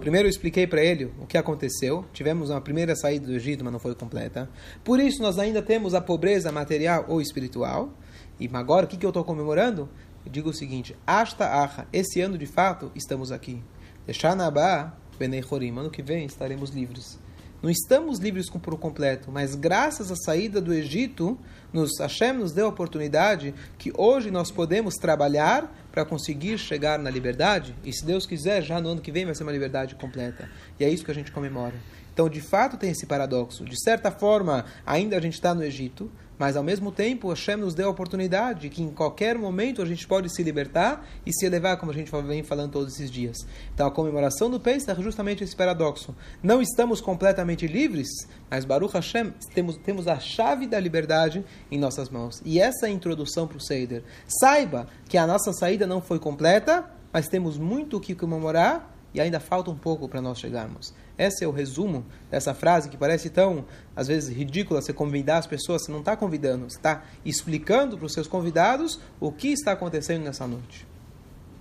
Primeiro 0.00 0.26
eu 0.26 0.30
expliquei 0.30 0.66
para 0.66 0.82
ele 0.82 1.04
o 1.20 1.26
que 1.26 1.38
aconteceu. 1.38 2.04
Tivemos 2.12 2.50
uma 2.50 2.60
primeira 2.60 2.96
saída 2.96 3.28
do 3.28 3.34
Egito, 3.34 3.62
mas 3.62 3.72
não 3.72 3.78
foi 3.78 3.94
completa. 3.94 4.50
Por 4.82 4.98
isso 4.98 5.22
nós 5.22 5.38
ainda 5.38 5.62
temos 5.62 5.94
a 5.94 6.00
pobreza 6.00 6.50
material 6.50 7.04
ou 7.06 7.20
espiritual. 7.20 7.96
E 8.40 8.50
agora 8.52 8.84
o 8.84 8.88
que, 8.88 8.96
que 8.96 9.06
eu 9.06 9.10
estou 9.10 9.22
comemorando? 9.22 9.88
Eu 10.26 10.32
digo 10.32 10.50
o 10.50 10.52
seguinte: 10.52 10.96
Asta 11.06 11.62
Acha, 11.62 11.86
esse 11.92 12.20
ano 12.20 12.36
de 12.36 12.46
fato 12.46 12.90
estamos 12.96 13.30
aqui. 13.30 13.62
Deixanabá, 14.04 14.98
Benei 15.16 15.44
Horim, 15.48 15.70
ano 15.78 15.90
que 15.90 16.02
vem 16.02 16.26
estaremos 16.26 16.70
livres. 16.70 17.16
Não 17.62 17.70
estamos 17.70 18.18
livres 18.18 18.50
por 18.50 18.76
completo, 18.76 19.30
mas 19.32 19.54
graças 19.54 20.10
à 20.10 20.16
saída 20.16 20.60
do 20.60 20.74
Egito, 20.74 21.38
nos 21.72 21.98
Hashem 21.98 22.34
nos 22.34 22.52
deu 22.52 22.66
a 22.66 22.68
oportunidade 22.68 23.54
que 23.78 23.92
hoje 23.96 24.30
nós 24.30 24.50
podemos 24.50 24.96
trabalhar 24.96 25.72
para 25.94 26.04
conseguir 26.04 26.58
chegar 26.58 26.98
na 26.98 27.08
liberdade. 27.08 27.72
E 27.84 27.92
se 27.92 28.04
Deus 28.04 28.26
quiser, 28.26 28.60
já 28.62 28.80
no 28.80 28.88
ano 28.88 29.00
que 29.00 29.12
vem 29.12 29.24
vai 29.24 29.32
ser 29.32 29.44
uma 29.44 29.52
liberdade 29.52 29.94
completa. 29.94 30.50
E 30.78 30.84
é 30.84 30.90
isso 30.90 31.04
que 31.04 31.10
a 31.12 31.14
gente 31.14 31.30
comemora. 31.30 31.74
Então, 32.12 32.28
de 32.28 32.40
fato, 32.40 32.76
tem 32.76 32.90
esse 32.90 33.06
paradoxo. 33.06 33.64
De 33.64 33.80
certa 33.80 34.10
forma, 34.10 34.64
ainda 34.84 35.16
a 35.16 35.20
gente 35.20 35.34
está 35.34 35.54
no 35.54 35.62
Egito, 35.62 36.10
mas 36.38 36.56
ao 36.56 36.62
mesmo 36.62 36.90
tempo, 36.90 37.28
Hashem 37.28 37.56
nos 37.56 37.74
deu 37.74 37.88
a 37.88 37.90
oportunidade 37.90 38.68
que 38.68 38.82
em 38.82 38.90
qualquer 38.90 39.38
momento 39.38 39.80
a 39.80 39.84
gente 39.84 40.06
pode 40.06 40.34
se 40.34 40.42
libertar 40.42 41.06
e 41.24 41.32
se 41.32 41.46
elevar, 41.46 41.76
como 41.76 41.92
a 41.92 41.94
gente 41.94 42.10
vem 42.26 42.42
falando 42.42 42.72
todos 42.72 42.94
esses 42.94 43.10
dias. 43.10 43.36
Então 43.72 43.86
a 43.86 43.90
comemoração 43.90 44.50
do 44.50 44.58
Pesach 44.58 44.98
é 44.98 45.02
justamente 45.02 45.44
esse 45.44 45.54
paradoxo. 45.54 46.14
Não 46.42 46.60
estamos 46.60 47.00
completamente 47.00 47.66
livres, 47.66 48.08
mas 48.50 48.64
Baruch 48.64 48.94
Hashem, 48.94 49.32
temos, 49.54 49.76
temos 49.76 50.08
a 50.08 50.18
chave 50.18 50.66
da 50.66 50.78
liberdade 50.80 51.44
em 51.70 51.78
nossas 51.78 52.08
mãos. 52.08 52.40
E 52.44 52.60
essa 52.60 52.86
é 52.86 52.88
a 52.88 52.92
introdução 52.92 53.46
para 53.46 53.58
o 53.58 53.60
Seider. 53.60 54.02
Saiba 54.26 54.88
que 55.08 55.18
a 55.18 55.26
nossa 55.26 55.52
saída 55.52 55.86
não 55.86 56.00
foi 56.00 56.18
completa, 56.18 56.90
mas 57.12 57.28
temos 57.28 57.56
muito 57.56 57.96
o 57.96 58.00
que 58.00 58.14
comemorar 58.14 58.93
e 59.14 59.20
ainda 59.20 59.38
falta 59.38 59.70
um 59.70 59.76
pouco 59.76 60.08
para 60.08 60.20
nós 60.20 60.38
chegarmos. 60.38 60.92
Esse 61.16 61.44
é 61.44 61.48
o 61.48 61.52
resumo 61.52 62.04
dessa 62.30 62.52
frase 62.52 62.88
que 62.88 62.96
parece 62.96 63.30
tão, 63.30 63.64
às 63.94 64.08
vezes, 64.08 64.34
ridícula 64.34 64.82
você 64.82 64.92
convidar 64.92 65.38
as 65.38 65.46
pessoas. 65.46 65.82
Você 65.82 65.92
não 65.92 66.00
está 66.00 66.16
convidando, 66.16 66.68
você 66.68 66.76
está 66.76 67.04
explicando 67.24 67.96
para 67.96 68.06
os 68.06 68.12
seus 68.12 68.26
convidados 68.26 68.98
o 69.20 69.30
que 69.30 69.48
está 69.48 69.72
acontecendo 69.72 70.24
nessa 70.24 70.46
noite. 70.46 70.86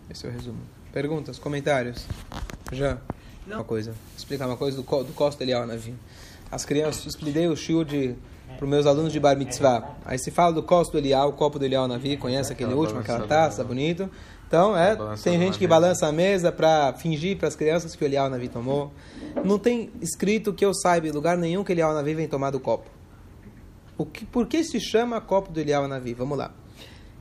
Esse 0.10 0.26
é 0.26 0.30
o 0.30 0.32
resumo. 0.34 0.60
Perguntas, 0.92 1.38
comentários? 1.38 2.06
Já? 2.72 2.98
Não. 3.46 3.58
Uma 3.58 3.64
coisa. 3.64 3.94
Explicar 4.18 4.48
uma 4.48 4.58
coisa 4.58 4.82
do, 4.82 5.04
do 5.04 5.14
Costa 5.14 5.44
Elial 5.44 5.68
Navi. 5.68 5.94
As 6.52 6.66
crianças, 6.66 7.06
expliquei 7.06 7.48
o 7.48 7.56
shiur 7.56 7.86
de 7.86 8.16
para 8.58 8.66
os 8.66 8.70
meus 8.70 8.86
alunos 8.86 9.12
de 9.12 9.20
Bar 9.20 9.36
Mitzvah. 9.36 9.96
Aí 10.06 10.18
se 10.18 10.32
fala 10.32 10.54
do 10.54 10.64
costo 10.64 10.94
do 10.94 10.98
Elial, 10.98 11.30
o 11.30 11.34
copo 11.34 11.58
do 11.58 11.66
Elial 11.66 11.88
Navi, 11.88 12.18
conhece 12.18 12.54
aquele 12.54 12.74
último, 12.74 13.00
aquela 13.00 13.26
taça, 13.28 13.64
bonito. 13.64 14.10
Então, 14.54 14.78
é, 14.78 14.96
tem 15.24 15.40
gente 15.40 15.58
que 15.58 15.66
balança 15.66 16.06
a 16.06 16.12
mesa 16.12 16.52
para 16.52 16.94
fingir 16.94 17.36
para 17.40 17.48
as 17.48 17.56
crianças 17.56 17.96
que 17.96 18.04
o 18.04 18.06
Elial 18.06 18.30
Navi 18.30 18.48
tomou. 18.48 18.92
Não 19.44 19.58
tem 19.58 19.90
escrito 20.00 20.54
que 20.54 20.64
eu 20.64 20.76
saiba 20.76 21.08
em 21.08 21.12
lugar 21.12 21.36
nenhum 21.36 21.64
que 21.64 21.72
Elial 21.72 21.92
Navi 21.92 22.14
vem 22.14 22.28
tomar 22.28 22.52
do 22.52 22.60
copo. 22.60 22.88
O 23.98 24.06
que, 24.06 24.24
por 24.24 24.46
que 24.46 24.64
se 24.64 24.80
chama 24.80 25.20
copo 25.20 25.52
do 25.52 25.60
Elial 25.60 25.88
Navi? 25.88 26.14
Vamos 26.14 26.38
lá. 26.38 26.52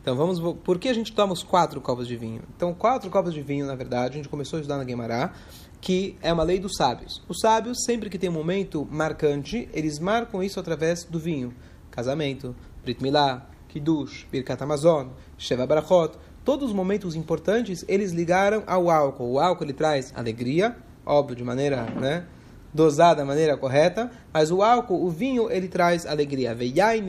Então, 0.03 0.15
vamos, 0.15 0.39
por 0.63 0.79
que 0.79 0.91
a 0.91 0.93
gente 0.93 1.11
toma 1.15 1.33
os 1.33 1.43
quatro 1.43 1.81
copos 1.81 2.07
de 2.07 2.19
vinho? 2.19 2.43
Então, 2.55 2.75
quatro 2.75 3.09
copos 3.09 3.33
de 3.33 3.41
vinho, 3.41 3.65
na 3.65 3.75
verdade, 3.75 4.13
a 4.13 4.17
gente 4.19 4.29
começou 4.29 4.59
a 4.59 4.61
estudar 4.61 4.77
na 4.77 4.85
Guimará, 4.85 5.33
que 5.81 6.19
é 6.21 6.31
uma 6.35 6.43
lei 6.43 6.61
dos 6.61 6.77
sábios. 6.77 7.23
Os 7.31 7.41
sábios, 7.41 7.79
sempre 7.87 8.11
que 8.11 8.19
tem 8.19 8.29
um 8.29 8.35
momento 8.35 8.87
marcante, 8.91 9.71
eles 9.73 9.99
marcam 9.99 10.43
isso 10.43 10.61
através 10.61 11.05
do 11.05 11.19
vinho. 11.19 11.55
Casamento, 11.91 12.55
Brit 12.85 13.03
Milá, 13.03 13.49
Kiddush, 13.69 14.27
Birkat 14.31 14.63
Amazon, 14.63 15.09
Sheva 15.39 15.67
Barachot, 15.67 16.19
todos 16.45 16.71
os 16.71 16.75
momentos 16.75 17.15
importantes 17.15 17.85
eles 17.89 18.13
ligaram 18.13 18.63
ao 18.67 18.91
álcool. 18.91 19.33
O 19.33 19.41
álcool 19.41 19.65
ele 19.65 19.73
traz 19.73 20.13
alegria, 20.15 20.77
óbvio, 21.05 21.37
de 21.37 21.45
maneira 21.45 21.85
né, 21.85 22.25
dosada, 22.73 23.17
da 23.17 23.25
maneira 23.25 23.57
correta, 23.57 24.11
mas 24.33 24.51
o 24.51 24.63
álcool, 24.63 25.05
o 25.05 25.11
vinho, 25.11 25.51
ele 25.51 25.69
traz 25.69 26.07
alegria. 26.07 26.55
Veiai 26.55 27.03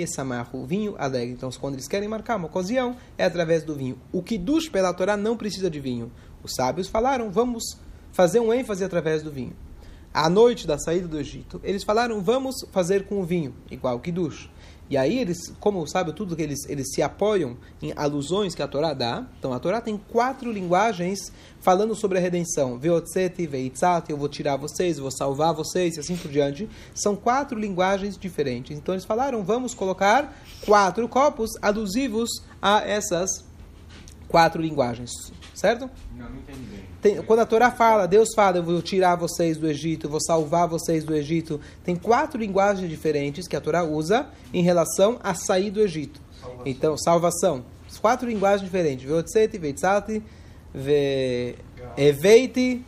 o 0.53 0.65
vinho 0.65 0.95
alegre. 0.97 1.33
Então, 1.33 1.49
quando 1.59 1.75
eles 1.75 1.87
querem 1.87 2.07
marcar 2.07 2.35
uma 2.35 2.47
ocasião, 2.47 2.95
é 3.17 3.25
através 3.25 3.63
do 3.63 3.75
vinho. 3.75 3.97
O 4.11 4.21
que 4.21 4.37
dos 4.37 4.67
pela 4.67 4.93
Torá 4.93 5.15
não 5.15 5.37
precisa 5.37 5.69
de 5.69 5.79
vinho. 5.79 6.11
Os 6.43 6.53
sábios 6.55 6.87
falaram, 6.87 7.31
vamos 7.31 7.63
fazer 8.11 8.39
um 8.39 8.53
ênfase 8.53 8.83
através 8.83 9.23
do 9.23 9.31
vinho. 9.31 9.55
à 10.13 10.29
noite 10.29 10.67
da 10.67 10.77
saída 10.77 11.07
do 11.07 11.19
Egito, 11.19 11.59
eles 11.63 11.83
falaram, 11.83 12.21
vamos 12.21 12.53
fazer 12.71 13.05
com 13.05 13.19
o 13.19 13.23
vinho, 13.23 13.55
igual 13.71 13.99
que 13.99 14.11
dush. 14.11 14.47
E 14.93 14.97
aí 14.97 15.17
eles, 15.17 15.51
como 15.59 15.87
sabe 15.87 16.13
tudo 16.13 16.35
que 16.35 16.43
eles, 16.43 16.69
eles 16.69 16.93
se 16.93 17.01
apoiam 17.01 17.57
em 17.81 17.91
alusões 17.95 18.53
que 18.53 18.61
a 18.61 18.67
Torá 18.67 18.93
dá. 18.93 19.25
Então 19.39 19.51
a 19.51 19.57
Torá 19.59 19.81
tem 19.81 19.97
quatro 19.97 20.51
linguagens 20.51 21.31
falando 21.59 21.95
sobre 21.95 22.19
a 22.19 22.21
redenção. 22.21 22.77
Veotzeti, 22.77 23.47
veitzati, 23.47 24.11
eu 24.11 24.17
vou 24.17 24.29
tirar 24.29 24.55
vocês, 24.55 24.99
vou 24.99 25.09
salvar 25.09 25.51
vocês 25.51 25.97
e 25.97 25.99
assim 25.99 26.15
por 26.15 26.29
diante. 26.29 26.69
São 26.93 27.15
quatro 27.15 27.57
linguagens 27.57 28.15
diferentes. 28.15 28.77
Então 28.77 28.93
eles 28.93 29.03
falaram, 29.03 29.43
vamos 29.43 29.73
colocar 29.73 30.31
quatro 30.63 31.09
copos 31.09 31.49
alusivos 31.59 32.29
a 32.61 32.87
essas 32.87 33.43
quatro 34.27 34.61
linguagens. 34.61 35.09
Certo? 35.55 35.89
Não, 36.15 36.29
não 36.29 36.37
entendi 36.37 36.69
bem. 36.69 36.92
Tem, 37.03 37.21
quando 37.21 37.41
a 37.41 37.45
Torá 37.45 37.69
fala, 37.69 38.07
Deus 38.07 38.29
fala, 38.33 38.57
eu 38.57 38.63
vou 38.63 38.81
tirar 38.81 39.17
vocês 39.17 39.57
do 39.57 39.67
Egito, 39.67 40.07
eu 40.07 40.09
vou 40.09 40.21
salvar 40.21 40.69
vocês 40.69 41.03
do 41.03 41.13
Egito, 41.13 41.59
tem 41.83 41.97
quatro 41.97 42.39
linguagens 42.39 42.89
diferentes 42.89 43.45
que 43.45 43.57
a 43.57 43.61
Torá 43.61 43.83
usa 43.83 44.25
em 44.53 44.63
relação 44.63 45.19
a 45.21 45.33
sair 45.35 45.69
do 45.69 45.81
Egito. 45.81 46.21
Salvação. 46.39 46.63
Então, 46.65 46.97
salvação. 46.97 47.65
Quatro 47.99 48.27
linguagens 48.27 48.63
diferentes. 48.63 49.05
Veotzeti, 49.05 49.57
veitzati, 49.57 50.23
ve... 50.73 51.55
eveiti, 51.97 52.83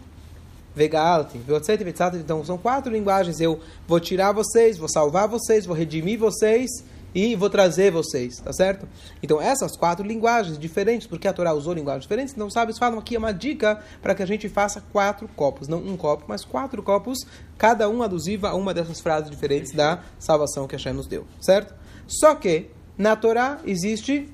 vegaalti. 0.74 1.38
Veotzeti, 1.38 1.84
veitzati. 1.84 2.16
Então, 2.16 2.44
são 2.46 2.58
quatro 2.58 2.92
linguagens. 2.92 3.42
Eu 3.42 3.60
vou 3.86 4.00
tirar 4.00 4.32
vocês, 4.32 4.78
vou 4.78 4.90
salvar 4.90 5.28
vocês, 5.28 5.66
vou 5.66 5.76
redimir 5.76 6.18
vocês 6.18 6.70
e 7.16 7.34
vou 7.34 7.50
trazer 7.50 7.92
vocês, 7.92 8.40
tá 8.40 8.52
certo? 8.52 8.86
Então, 9.24 9.42
essas 9.42 9.78
quatro 9.78 10.06
linguagens 10.06 10.60
diferentes, 10.60 11.08
porque 11.08 11.30
a 11.30 11.34
Torá 11.34 11.54
usou 11.54 11.74
linguagens 11.74 12.04
diferentes, 12.04 12.34
então, 12.34 12.50
sábios 12.50 12.78
falam 12.78 13.00
aqui 13.00 13.16
é 13.16 13.18
uma 13.18 13.34
dica 13.34 13.82
para 14.02 14.14
que 14.14 14.22
a 14.22 14.26
gente 14.26 14.50
faça 14.50 14.84
quatro 14.92 15.26
copos, 15.30 15.70
não 15.70 15.80
um 15.80 15.96
copo, 15.96 16.26
mas 16.28 16.44
quatro 16.44 16.84
copos, 16.84 17.20
cada 17.58 17.88
um 17.90 18.04
alusiva 18.04 18.50
a 18.50 18.56
uma 18.56 18.74
dessas 18.74 19.00
frases 19.00 19.32
diferentes 19.32 19.72
da 19.72 20.04
salvação 20.20 20.68
que 20.68 20.76
Hashem 20.76 20.92
nos 20.92 21.08
deu, 21.08 21.26
certo? 21.40 21.74
Só 22.06 22.36
que, 22.36 22.68
na 22.98 23.16
Torá 23.16 23.60
existe, 23.66 24.30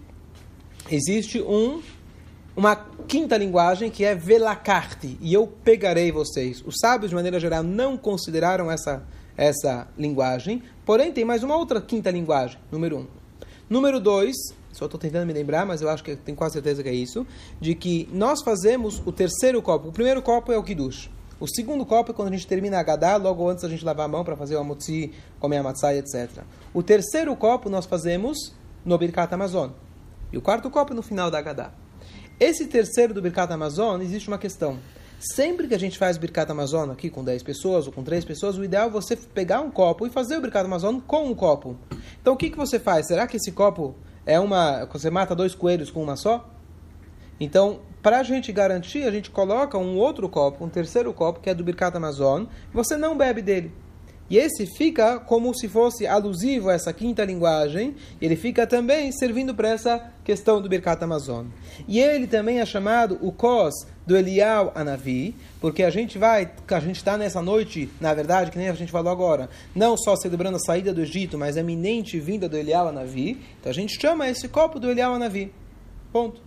existe 0.90 1.40
um 1.40 1.82
uma 2.54 2.76
quinta 3.08 3.38
linguagem 3.38 3.90
que 3.90 4.04
é 4.04 4.14
velakarte, 4.14 5.18
e 5.22 5.34
eu 5.34 5.48
pegarei 5.48 6.12
vocês. 6.12 6.62
Os 6.66 6.76
sábios, 6.82 7.10
de 7.10 7.16
maneira 7.16 7.40
geral, 7.40 7.64
não 7.64 7.96
consideraram 7.98 8.70
essa 8.70 9.04
essa 9.38 9.88
linguagem. 9.98 10.64
Porém, 10.86 11.12
tem 11.12 11.26
mais 11.26 11.44
uma 11.44 11.56
outra 11.56 11.82
quinta 11.82 12.10
linguagem, 12.12 12.58
número 12.72 13.00
um. 13.00 13.08
Número 13.70 14.00
dois, 14.00 14.36
só 14.72 14.86
estou 14.86 15.00
tentando 15.00 15.26
me 15.26 15.34
lembrar, 15.34 15.66
mas 15.66 15.82
eu 15.82 15.90
acho 15.90 16.04
que 16.04 16.16
tenho 16.16 16.38
quase 16.38 16.54
certeza 16.54 16.84
que 16.84 16.90
é 16.90 16.94
isso, 16.94 17.26
de 17.60 17.76
que 17.76 18.10
nós 18.12 18.42
fazemos 18.42 19.02
o 19.06 19.12
terceiro 19.12 19.62
copo. 19.62 19.90
O 19.90 19.92
primeiro 19.92 20.22
copo 20.22 20.52
é 20.52 20.58
o 20.58 20.64
Kiddush. 20.64 21.10
O 21.40 21.48
segundo 21.48 21.86
copo 21.86 22.12
é 22.12 22.14
quando 22.14 22.28
a 22.28 22.32
gente 22.32 22.46
termina 22.46 22.80
a 22.80 22.84
Gadá, 22.84 23.18
logo 23.18 23.50
antes 23.50 23.64
a 23.64 23.70
gente 23.70 23.84
lavar 23.84 24.06
a 24.06 24.08
mão 24.08 24.24
para 24.24 24.36
fazer 24.36 24.56
o 24.56 24.60
amotzi, 24.60 25.12
comer 25.40 25.58
a 25.58 25.64
matzah, 25.64 25.96
etc. 25.96 26.44
O 26.74 26.84
terceiro 26.84 27.36
copo 27.36 27.70
nós 27.70 27.86
fazemos 27.86 28.54
no 28.86 28.98
Birkat 28.98 29.34
Amazon. 29.34 29.72
E 30.32 30.38
o 30.38 30.42
quarto 30.42 30.70
copo 30.70 30.94
no 30.94 31.02
final 31.02 31.32
da 31.32 31.42
Gadá. 31.42 31.72
Esse 32.40 32.68
terceiro 32.68 33.14
do 33.14 33.22
Birkat 33.22 33.52
Amazon, 33.52 34.02
existe 34.02 34.28
uma 34.28 34.38
questão. 34.38 34.80
Sempre 35.22 35.68
que 35.68 35.76
a 35.76 35.80
gente 35.80 36.00
faz 36.00 36.18
o 36.18 36.20
Birkat 36.20 36.52
Amazon 36.52 36.90
aqui 36.90 37.08
com 37.08 37.24
10 37.24 37.44
pessoas 37.44 37.86
ou 37.86 37.94
com 37.94 38.04
3 38.04 38.26
pessoas, 38.26 38.58
o 38.58 38.64
ideal 38.64 38.88
é 38.88 38.90
você 38.90 39.16
pegar 39.16 39.62
um 39.62 39.70
copo 39.70 40.08
e 40.08 40.10
fazer 40.10 40.36
o 40.36 40.42
Birkat 40.42 40.66
Amazon 40.66 40.98
com 41.00 41.28
um 41.28 41.36
copo. 41.36 41.78
Então 42.20 42.34
o 42.34 42.38
que, 42.38 42.50
que 42.50 42.58
você 42.58 42.80
faz? 42.80 43.06
Será 43.06 43.28
que 43.28 43.38
esse 43.38 43.52
copo 43.52 43.94
é 44.26 44.40
uma. 44.40 44.84
Você 44.86 45.12
mata 45.12 45.36
dois 45.36 45.54
coelhos 45.54 45.92
com 45.92 46.02
uma 46.02 46.16
só? 46.16 46.50
Então, 47.40 47.82
para 48.02 48.18
a 48.18 48.24
gente 48.24 48.52
garantir, 48.52 49.04
a 49.04 49.12
gente 49.12 49.30
coloca 49.30 49.78
um 49.78 49.96
outro 49.96 50.28
copo, 50.28 50.66
um 50.66 50.70
terceiro 50.70 51.14
copo, 51.14 51.40
que 51.40 51.52
é 51.52 51.54
do 51.54 51.64
Birkat 51.64 51.96
Amazon, 51.96 52.46
e 52.72 52.74
você 52.74 52.98
não 52.98 53.16
bebe 53.16 53.44
dele. 53.44 53.72
E 54.32 54.38
esse 54.38 54.66
fica 54.66 55.20
como 55.20 55.54
se 55.54 55.68
fosse 55.68 56.08
alusivo 56.08 56.70
a 56.70 56.74
essa 56.74 56.94
quinta 56.94 57.26
linguagem, 57.26 57.96
ele 58.22 58.38
fica 58.38 58.66
também 58.66 59.12
servindo 59.12 59.54
para 59.54 59.68
essa 59.68 60.10
questão 60.24 60.62
do 60.62 60.70
Birkat 60.70 61.04
Amazon. 61.04 61.48
E 61.86 62.00
ele 62.00 62.26
também 62.26 62.62
é 62.62 62.66
chamado 62.66 63.20
o 63.22 63.34
Kos 63.34 63.86
do 64.12 64.18
Elial 64.18 64.74
Anavi, 64.76 65.34
porque 65.62 65.84
a 65.84 65.90
gente 65.90 66.18
vai, 66.18 66.52
a 66.68 66.80
gente 66.82 66.98
está 66.98 67.18
nessa 67.18 67.42
noite, 67.42 67.90
na 68.00 68.14
verdade, 68.14 68.52
que 68.52 68.58
nem 68.58 68.68
a 68.68 68.74
gente 68.74 68.92
falou 68.92 69.10
agora, 69.10 69.50
não 69.74 69.96
só 69.96 70.18
celebrando 70.18 70.58
a 70.58 70.60
saída 70.60 70.94
do 70.94 71.02
Egito, 71.02 71.38
mas 71.38 71.56
a 71.56 71.62
eminente 71.62 72.20
vinda 72.20 72.50
do 72.50 72.58
Elial 72.58 72.90
Anavi, 72.90 73.42
então 73.58 73.70
a 73.70 73.74
gente 73.74 73.98
chama 73.98 74.28
esse 74.28 74.50
copo 74.50 74.82
do 74.82 74.92
Elial 74.92 75.14
Anavi. 75.14 75.54
Ponto. 76.12 76.42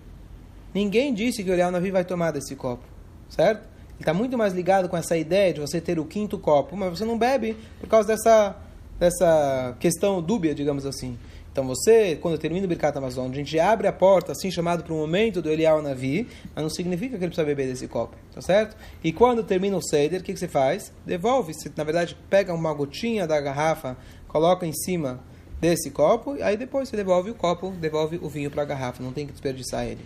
Ninguém 0.74 1.14
disse 1.14 1.42
que 1.42 1.48
o 1.48 1.54
Elial 1.54 1.70
Anavi 1.70 1.90
vai 1.90 2.04
tomar 2.04 2.32
desse 2.32 2.54
copo, 2.54 2.84
certo? 3.30 3.62
Ele 3.62 4.00
está 4.00 4.12
muito 4.12 4.36
mais 4.36 4.52
ligado 4.52 4.86
com 4.86 4.96
essa 4.98 5.16
ideia 5.16 5.54
de 5.54 5.60
você 5.60 5.80
ter 5.80 5.98
o 5.98 6.04
quinto 6.04 6.36
copo, 6.36 6.76
mas 6.76 6.98
você 6.98 7.04
não 7.06 7.16
bebe 7.16 7.56
por 7.80 7.88
causa 7.88 8.08
dessa, 8.08 8.56
dessa 8.98 9.74
questão 9.80 10.20
dúbia, 10.20 10.54
digamos 10.54 10.84
assim. 10.84 11.16
Então 11.54 11.64
você, 11.64 12.16
quando 12.16 12.36
termina 12.36 12.66
o 12.66 12.68
Birkat 12.68 12.98
Amazon, 12.98 13.30
a 13.30 13.34
gente 13.34 13.56
abre 13.60 13.86
a 13.86 13.92
porta, 13.92 14.32
assim 14.32 14.50
chamado 14.50 14.82
para 14.82 14.92
o 14.92 14.96
momento 14.96 15.40
do 15.40 15.48
Elial 15.48 15.80
Navi, 15.80 16.26
mas 16.52 16.64
não 16.64 16.68
significa 16.68 17.10
que 17.10 17.22
ele 17.22 17.28
precisa 17.28 17.46
beber 17.46 17.68
desse 17.68 17.86
copo, 17.86 18.16
tá 18.34 18.40
certo? 18.40 18.76
E 19.04 19.12
quando 19.12 19.44
termina 19.44 19.76
o 19.76 19.80
Seder, 19.80 20.20
o 20.20 20.24
que, 20.24 20.32
que 20.32 20.38
você 20.40 20.48
faz? 20.48 20.92
Devolve, 21.06 21.54
você, 21.54 21.70
na 21.76 21.84
verdade 21.84 22.16
pega 22.28 22.52
uma 22.52 22.74
gotinha 22.74 23.24
da 23.24 23.40
garrafa, 23.40 23.96
coloca 24.26 24.66
em 24.66 24.72
cima 24.72 25.20
desse 25.60 25.92
copo, 25.92 26.34
e 26.34 26.42
aí 26.42 26.56
depois 26.56 26.88
você 26.88 26.96
devolve 26.96 27.30
o 27.30 27.34
copo, 27.36 27.70
devolve 27.70 28.18
o 28.20 28.28
vinho 28.28 28.50
para 28.50 28.62
a 28.62 28.66
garrafa, 28.66 29.00
não 29.00 29.12
tem 29.12 29.24
que 29.24 29.30
desperdiçar 29.30 29.86
ele. 29.86 30.04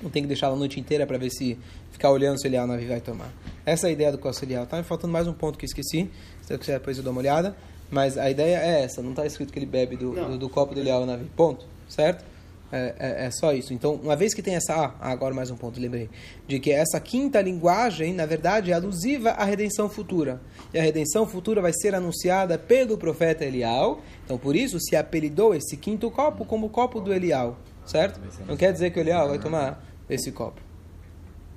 Não 0.00 0.08
tem 0.08 0.22
que 0.22 0.28
deixar 0.28 0.50
a 0.50 0.54
noite 0.54 0.78
inteira 0.78 1.04
para 1.04 1.18
ver 1.18 1.30
se 1.30 1.58
ficar 1.90 2.10
olhando 2.12 2.38
se 2.40 2.46
o 2.46 2.48
Elial 2.48 2.68
Navi 2.68 2.86
vai 2.86 3.00
tomar. 3.00 3.32
Essa 3.66 3.88
é 3.88 3.90
a 3.90 3.92
ideia 3.92 4.12
do 4.12 4.18
Costa 4.18 4.44
Elial. 4.44 4.66
Tá 4.66 4.76
me 4.76 4.84
faltando 4.84 5.12
mais 5.12 5.26
um 5.26 5.32
ponto 5.32 5.58
que 5.58 5.64
esqueci, 5.64 6.08
se 6.42 6.54
eu 6.54 6.58
quiser 6.60 6.74
depois 6.78 6.96
eu 6.96 7.02
dou 7.02 7.10
uma 7.10 7.20
olhada. 7.20 7.56
Mas 7.90 8.18
a 8.18 8.30
ideia 8.30 8.58
é 8.58 8.82
essa, 8.82 9.02
não 9.02 9.10
está 9.10 9.26
escrito 9.26 9.52
que 9.52 9.58
ele 9.58 9.66
bebe 9.66 9.96
do, 9.96 10.12
do, 10.12 10.38
do, 10.38 10.48
copo 10.48 10.74
do 10.74 10.80
Elial 10.80 11.04
Navi. 11.06 11.26
Ponto. 11.36 11.66
Certo? 11.88 12.24
É, 12.72 12.94
é, 12.98 13.26
é, 13.26 13.30
só 13.30 13.52
isso. 13.52 13.72
Então, 13.72 13.94
uma 13.94 14.16
vez 14.16 14.34
que 14.34 14.42
tem 14.42 14.56
essa. 14.56 14.74
Ah, 14.74 14.94
agora 15.00 15.32
mais 15.32 15.50
um 15.50 15.56
ponto, 15.56 15.78
lembrei. 15.78 16.10
De 16.46 16.58
que 16.58 16.72
essa 16.72 16.98
quinta 16.98 17.40
linguagem, 17.40 18.12
na 18.12 18.26
verdade, 18.26 18.72
é 18.72 18.74
alusiva 18.74 19.30
à 19.30 19.44
redenção 19.44 19.88
futura. 19.88 20.40
E 20.72 20.78
a 20.78 20.82
redenção 20.82 21.26
futura 21.26 21.60
vai 21.60 21.72
ser 21.72 21.94
anunciada 21.94 22.58
pelo 22.58 22.98
profeta 22.98 23.44
Elial. 23.44 24.00
Então, 24.24 24.36
por 24.36 24.56
isso, 24.56 24.80
se 24.80 24.96
apelidou 24.96 25.54
esse 25.54 25.76
quinto 25.76 26.10
copo 26.10 26.44
como 26.44 26.66
o 26.66 26.70
copo 26.70 27.00
do 27.00 27.12
Elial. 27.12 27.58
Certo? 27.86 28.18
Não 28.46 28.56
quer 28.56 28.72
dizer 28.72 28.90
que 28.90 28.98
o 28.98 29.02
Elial 29.02 29.28
vai 29.28 29.38
tomar 29.38 29.84
esse 30.08 30.32
copo 30.32 30.60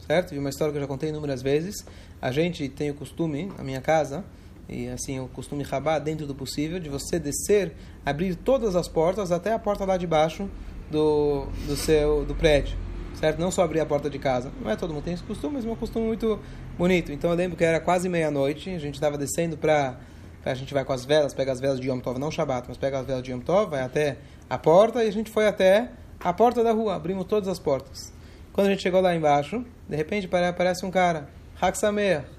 certo? 0.07 0.33
E 0.33 0.39
uma 0.39 0.49
história 0.49 0.71
que 0.71 0.77
eu 0.77 0.81
já 0.81 0.87
contei 0.87 1.09
inúmeras 1.09 1.41
vezes. 1.41 1.85
A 2.21 2.31
gente 2.31 2.67
tem 2.69 2.89
o 2.89 2.93
costume, 2.93 3.51
na 3.57 3.63
minha 3.63 3.81
casa, 3.81 4.23
e 4.69 4.87
assim 4.89 5.19
o 5.19 5.27
costume 5.27 5.63
rabar 5.63 5.99
dentro 5.99 6.25
do 6.27 6.35
possível, 6.35 6.79
de 6.79 6.89
você 6.89 7.19
descer, 7.19 7.73
abrir 8.05 8.35
todas 8.35 8.75
as 8.75 8.87
portas 8.87 9.31
até 9.31 9.53
a 9.53 9.59
porta 9.59 9.85
lá 9.85 9.97
de 9.97 10.05
baixo 10.05 10.49
do, 10.91 11.45
do 11.65 11.75
seu 11.75 12.25
do 12.25 12.35
prédio, 12.35 12.77
certo? 13.15 13.39
Não 13.39 13.51
só 13.51 13.63
abrir 13.63 13.79
a 13.79 13.85
porta 13.85 14.09
de 14.09 14.19
casa. 14.19 14.51
Não 14.61 14.69
é 14.69 14.75
todo 14.75 14.93
mundo 14.93 15.03
tem 15.03 15.13
esse 15.13 15.23
costume, 15.23 15.55
mas 15.55 15.65
é 15.65 15.69
um 15.69 15.75
costume 15.75 16.07
muito 16.07 16.39
bonito. 16.77 17.11
Então 17.11 17.29
eu 17.29 17.35
lembro 17.35 17.57
que 17.57 17.63
era 17.63 17.79
quase 17.79 18.09
meia-noite, 18.09 18.69
a 18.69 18.79
gente 18.79 18.95
estava 18.95 19.17
descendo 19.17 19.57
para 19.57 19.97
a 20.45 20.53
gente 20.53 20.73
vai 20.73 20.85
com 20.85 20.93
as 20.93 21.03
velas, 21.03 21.33
pega 21.33 21.51
as 21.51 21.59
velas 21.59 21.77
de 21.77 21.89
Yom 21.89 21.99
Tov, 21.99 22.17
não 22.17 22.31
Shabbat, 22.31 22.69
mas 22.69 22.77
pega 22.77 22.99
as 22.99 23.05
velas 23.05 23.21
de 23.21 23.31
Yom 23.31 23.39
Tov, 23.41 23.71
vai 23.71 23.81
até 23.81 24.17
a 24.49 24.57
porta 24.57 25.03
e 25.03 25.07
a 25.07 25.11
gente 25.11 25.29
foi 25.29 25.45
até 25.45 25.89
a 26.19 26.31
porta 26.31 26.63
da 26.63 26.71
rua, 26.71 26.95
abrimos 26.95 27.25
todas 27.25 27.49
as 27.49 27.59
portas. 27.59 28.13
Quando 28.53 28.67
a 28.67 28.69
gente 28.69 28.81
chegou 28.81 29.01
lá 29.01 29.13
embaixo, 29.13 29.65
de 29.87 29.95
repente 29.95 30.27
aparece 30.33 30.85
um 30.85 30.91
cara, 30.91 31.27
Haksamer, 31.61 32.21
hum. 32.21 32.36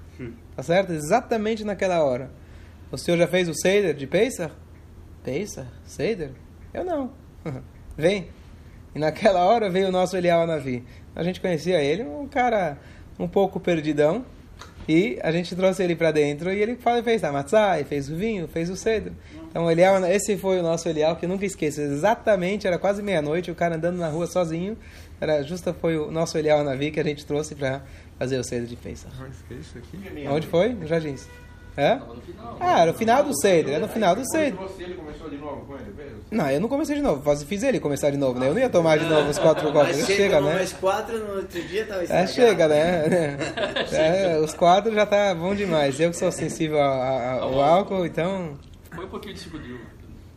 Tá 0.55 0.63
certo? 0.63 0.91
Exatamente 0.93 1.63
naquela 1.63 2.03
hora. 2.03 2.31
O 2.91 2.97
senhor 2.97 3.17
já 3.17 3.27
fez 3.27 3.47
o 3.47 3.53
Seder 3.53 3.93
de 3.93 4.07
Pesach? 4.07 4.53
Pesach? 5.23 5.67
Seder? 5.85 6.31
Eu 6.73 6.83
não. 6.83 7.11
Vem. 7.97 8.29
E 8.95 8.99
naquela 8.99 9.45
hora 9.45 9.69
veio 9.69 9.89
o 9.89 9.91
nosso 9.91 10.17
Elial 10.17 10.47
Navi. 10.47 10.83
A 11.15 11.23
gente 11.23 11.39
conhecia 11.39 11.81
ele, 11.81 12.03
um 12.03 12.27
cara 12.27 12.77
um 13.19 13.27
pouco 13.27 13.59
perdidão. 13.59 14.25
E 14.89 15.19
a 15.21 15.31
gente 15.31 15.55
trouxe 15.55 15.83
ele 15.83 15.95
para 15.95 16.09
dentro 16.09 16.51
e 16.51 16.59
ele 16.59 16.75
fez 17.03 17.23
a 17.23 17.31
matzah, 17.31 17.77
fez 17.87 18.09
o 18.09 18.15
vinho, 18.15 18.47
fez 18.47 18.71
o 18.71 18.75
cedro. 18.75 19.13
Então, 19.47 19.69
Elial, 19.69 20.03
esse 20.05 20.35
foi 20.35 20.59
o 20.59 20.63
nosso 20.63 20.89
Elial, 20.89 21.15
que 21.15 21.25
eu 21.25 21.29
nunca 21.29 21.45
esqueço. 21.45 21.79
Exatamente, 21.79 22.65
era 22.65 22.79
quase 22.79 23.03
meia-noite, 23.03 23.51
o 23.51 23.55
cara 23.55 23.75
andando 23.75 23.97
na 23.99 24.09
rua 24.09 24.25
sozinho. 24.25 24.75
Era 25.21 25.43
justa 25.43 25.75
foi 25.75 25.95
o 25.95 26.09
nosso 26.09 26.35
Elial 26.39 26.63
Navi 26.63 26.89
que 26.89 26.99
a 26.99 27.03
gente 27.03 27.23
trouxe 27.23 27.53
para 27.53 27.83
fazer 28.17 28.39
o 28.39 28.43
cedo 28.43 28.65
de 28.65 28.75
Pesach. 28.75 29.13
Onde 30.27 30.47
foi? 30.47 30.69
No 30.69 30.87
Jardins. 30.87 31.27
É? 31.79 31.97
Ah, 32.59 32.81
era 32.81 32.91
o 32.91 32.93
final 32.93 33.23
do 33.23 33.33
Seder, 33.39 33.75
era 33.75 33.79
no 33.79 33.87
final 33.87 34.13
do 34.13 34.29
Seder. 34.29 34.53
Não, 36.29 36.49
eu 36.51 36.59
não 36.59 36.67
comecei 36.67 36.95
de 36.95 37.01
novo, 37.01 37.35
fiz 37.37 37.63
ele 37.63 37.79
começar 37.79 38.11
de 38.11 38.17
novo, 38.17 38.37
né? 38.37 38.49
Eu 38.49 38.53
não 38.53 38.59
ia 38.59 38.69
tomar 38.69 38.99
de 38.99 39.05
novo 39.05 39.29
os 39.29 39.39
quatro 39.39 39.71
copos. 39.71 40.05
Chega, 40.05 40.41
né? 40.41 40.55
Mais 40.55 40.73
quatro 40.73 41.17
no 41.17 41.37
outro 41.37 41.61
dia 41.63 41.85
tava 41.85 42.03
É, 42.03 42.27
chega, 42.27 42.67
né? 42.67 43.37
É, 43.91 44.37
os 44.39 44.53
quatro 44.53 44.93
já 44.93 45.05
tá 45.05 45.33
bom 45.33 45.55
demais. 45.55 45.99
Eu 45.99 46.11
que 46.11 46.17
sou 46.17 46.31
sensível 46.31 46.79
ao, 46.79 47.43
ao 47.43 47.61
álcool, 47.61 48.05
então. 48.05 48.59
Põe 48.93 49.05
um 49.05 49.09
pouquinho 49.09 49.33
de 49.33 49.39
suco 49.39 49.57
de 49.57 49.71
uva. 49.71 49.83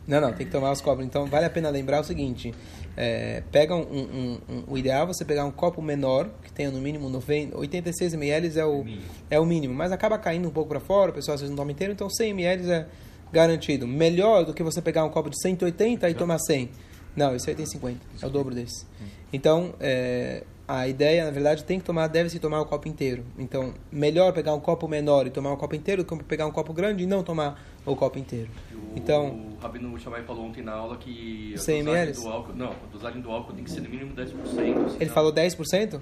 Não, 0.07 0.19
não, 0.19 0.33
tem 0.33 0.45
que 0.45 0.51
tomar 0.51 0.71
os 0.71 0.81
copos. 0.81 1.05
Então 1.05 1.25
vale 1.25 1.45
a 1.45 1.49
pena 1.49 1.69
lembrar 1.69 1.99
o 2.01 2.03
seguinte: 2.03 2.53
é, 2.95 3.41
pega 3.51 3.75
um, 3.75 3.81
um, 3.81 4.39
um, 4.49 4.63
o 4.67 4.77
ideal 4.77 5.03
é 5.03 5.07
você 5.07 5.25
pegar 5.25 5.45
um 5.45 5.51
copo 5.51 5.81
menor, 5.81 6.29
que 6.43 6.51
tenha 6.51 6.69
no 6.69 6.79
mínimo 6.79 7.09
90, 7.09 7.57
86 7.57 8.13
ml 8.13 8.59
é 8.59 8.65
o, 8.65 8.85
é 9.29 9.39
o 9.39 9.45
mínimo, 9.45 9.73
mas 9.73 9.91
acaba 9.91 10.17
caindo 10.17 10.47
um 10.47 10.51
pouco 10.51 10.69
para 10.69 10.79
fora, 10.79 11.11
o 11.11 11.13
pessoal 11.13 11.35
às 11.35 11.41
vezes 11.41 11.49
não 11.49 11.57
toma 11.57 11.71
inteiro, 11.71 11.93
então 11.93 12.09
100 12.09 12.29
ml 12.29 12.71
é 12.71 12.87
garantido. 13.31 13.87
Melhor 13.87 14.45
do 14.45 14.53
que 14.53 14.61
você 14.61 14.81
pegar 14.81 15.03
um 15.03 15.09
copo 15.09 15.29
de 15.29 15.41
180 15.41 16.09
e 16.09 16.13
tomar 16.13 16.37
100. 16.37 16.69
Não, 17.15 17.35
esse 17.35 17.49
aí 17.49 17.55
tem 17.55 17.65
50, 17.65 17.99
é 18.21 18.25
o 18.25 18.29
dobro 18.29 18.53
desse. 18.53 18.85
Então, 19.31 19.73
é, 19.79 20.43
a 20.67 20.87
ideia, 20.87 21.25
na 21.25 21.31
verdade, 21.31 21.63
tem 21.63 21.79
que 21.79 21.85
tomar, 21.85 22.07
deve-se 22.07 22.39
tomar 22.39 22.61
o 22.61 22.65
copo 22.65 22.87
inteiro. 22.87 23.25
Então, 23.37 23.73
melhor 23.91 24.33
pegar 24.33 24.53
um 24.53 24.59
copo 24.59 24.87
menor 24.87 25.27
e 25.27 25.29
tomar 25.29 25.51
um 25.51 25.57
copo 25.57 25.75
inteiro 25.75 26.03
do 26.03 26.17
que 26.17 26.23
pegar 26.23 26.45
um 26.45 26.51
copo 26.51 26.73
grande 26.73 27.03
e 27.03 27.07
não 27.07 27.23
tomar 27.23 27.61
o 27.85 27.95
copo 27.95 28.17
inteiro. 28.19 28.49
O, 28.73 28.97
então, 28.97 29.27
o 29.29 29.57
Rabino 29.61 29.97
Shammai 29.99 30.23
falou 30.23 30.45
ontem 30.45 30.61
na 30.63 30.73
aula 30.73 30.97
que 30.97 31.53
a 31.55 31.57
100 31.57 31.83
dosagem 31.83 32.01
ml? 32.03 32.13
do 32.21 32.27
álcool, 32.29 32.53
não, 32.55 32.69
a 32.71 32.75
dosagem 32.91 33.21
do 33.21 33.31
álcool 33.31 33.53
tem 33.53 33.63
que 33.63 33.71
ser 33.71 33.81
no 33.81 33.89
mínimo 33.89 34.13
10%. 34.15 34.25
ele 34.25 34.89
senão- 34.99 35.13
falou 35.13 35.31
10%? 35.31 35.99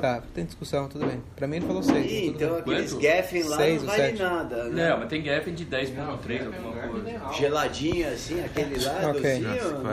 Tá, 0.00 0.22
tem 0.34 0.44
discussão, 0.44 0.88
tudo 0.88 1.06
bem. 1.06 1.22
Pra 1.36 1.46
mim 1.46 1.56
ele 1.56 1.66
falou 1.66 1.82
6. 1.82 2.10
Ih, 2.10 2.26
então 2.28 2.50
bem. 2.50 2.58
aqueles 2.60 2.92
Quanto? 2.92 3.02
Geffen 3.02 3.42
lá 3.44 3.56
Seis 3.56 3.82
não 3.82 3.90
ou 3.90 3.96
vale 3.96 4.12
nada. 4.18 4.64
Né? 4.64 4.88
Não, 4.90 4.98
mas 4.98 5.08
tem 5.08 5.22
Geffen 5.22 5.54
de 5.54 5.64
10.3, 5.64 6.46
alguma 6.46 6.72
coisa. 6.88 7.32
Geladinho 7.32 8.08
assim, 8.08 8.40
aquele 8.44 8.84
lá, 8.84 9.10
Ok. 9.10 9.20
docinho, 9.22 9.48
Nossa, 9.54 9.70
nada. 9.72 9.88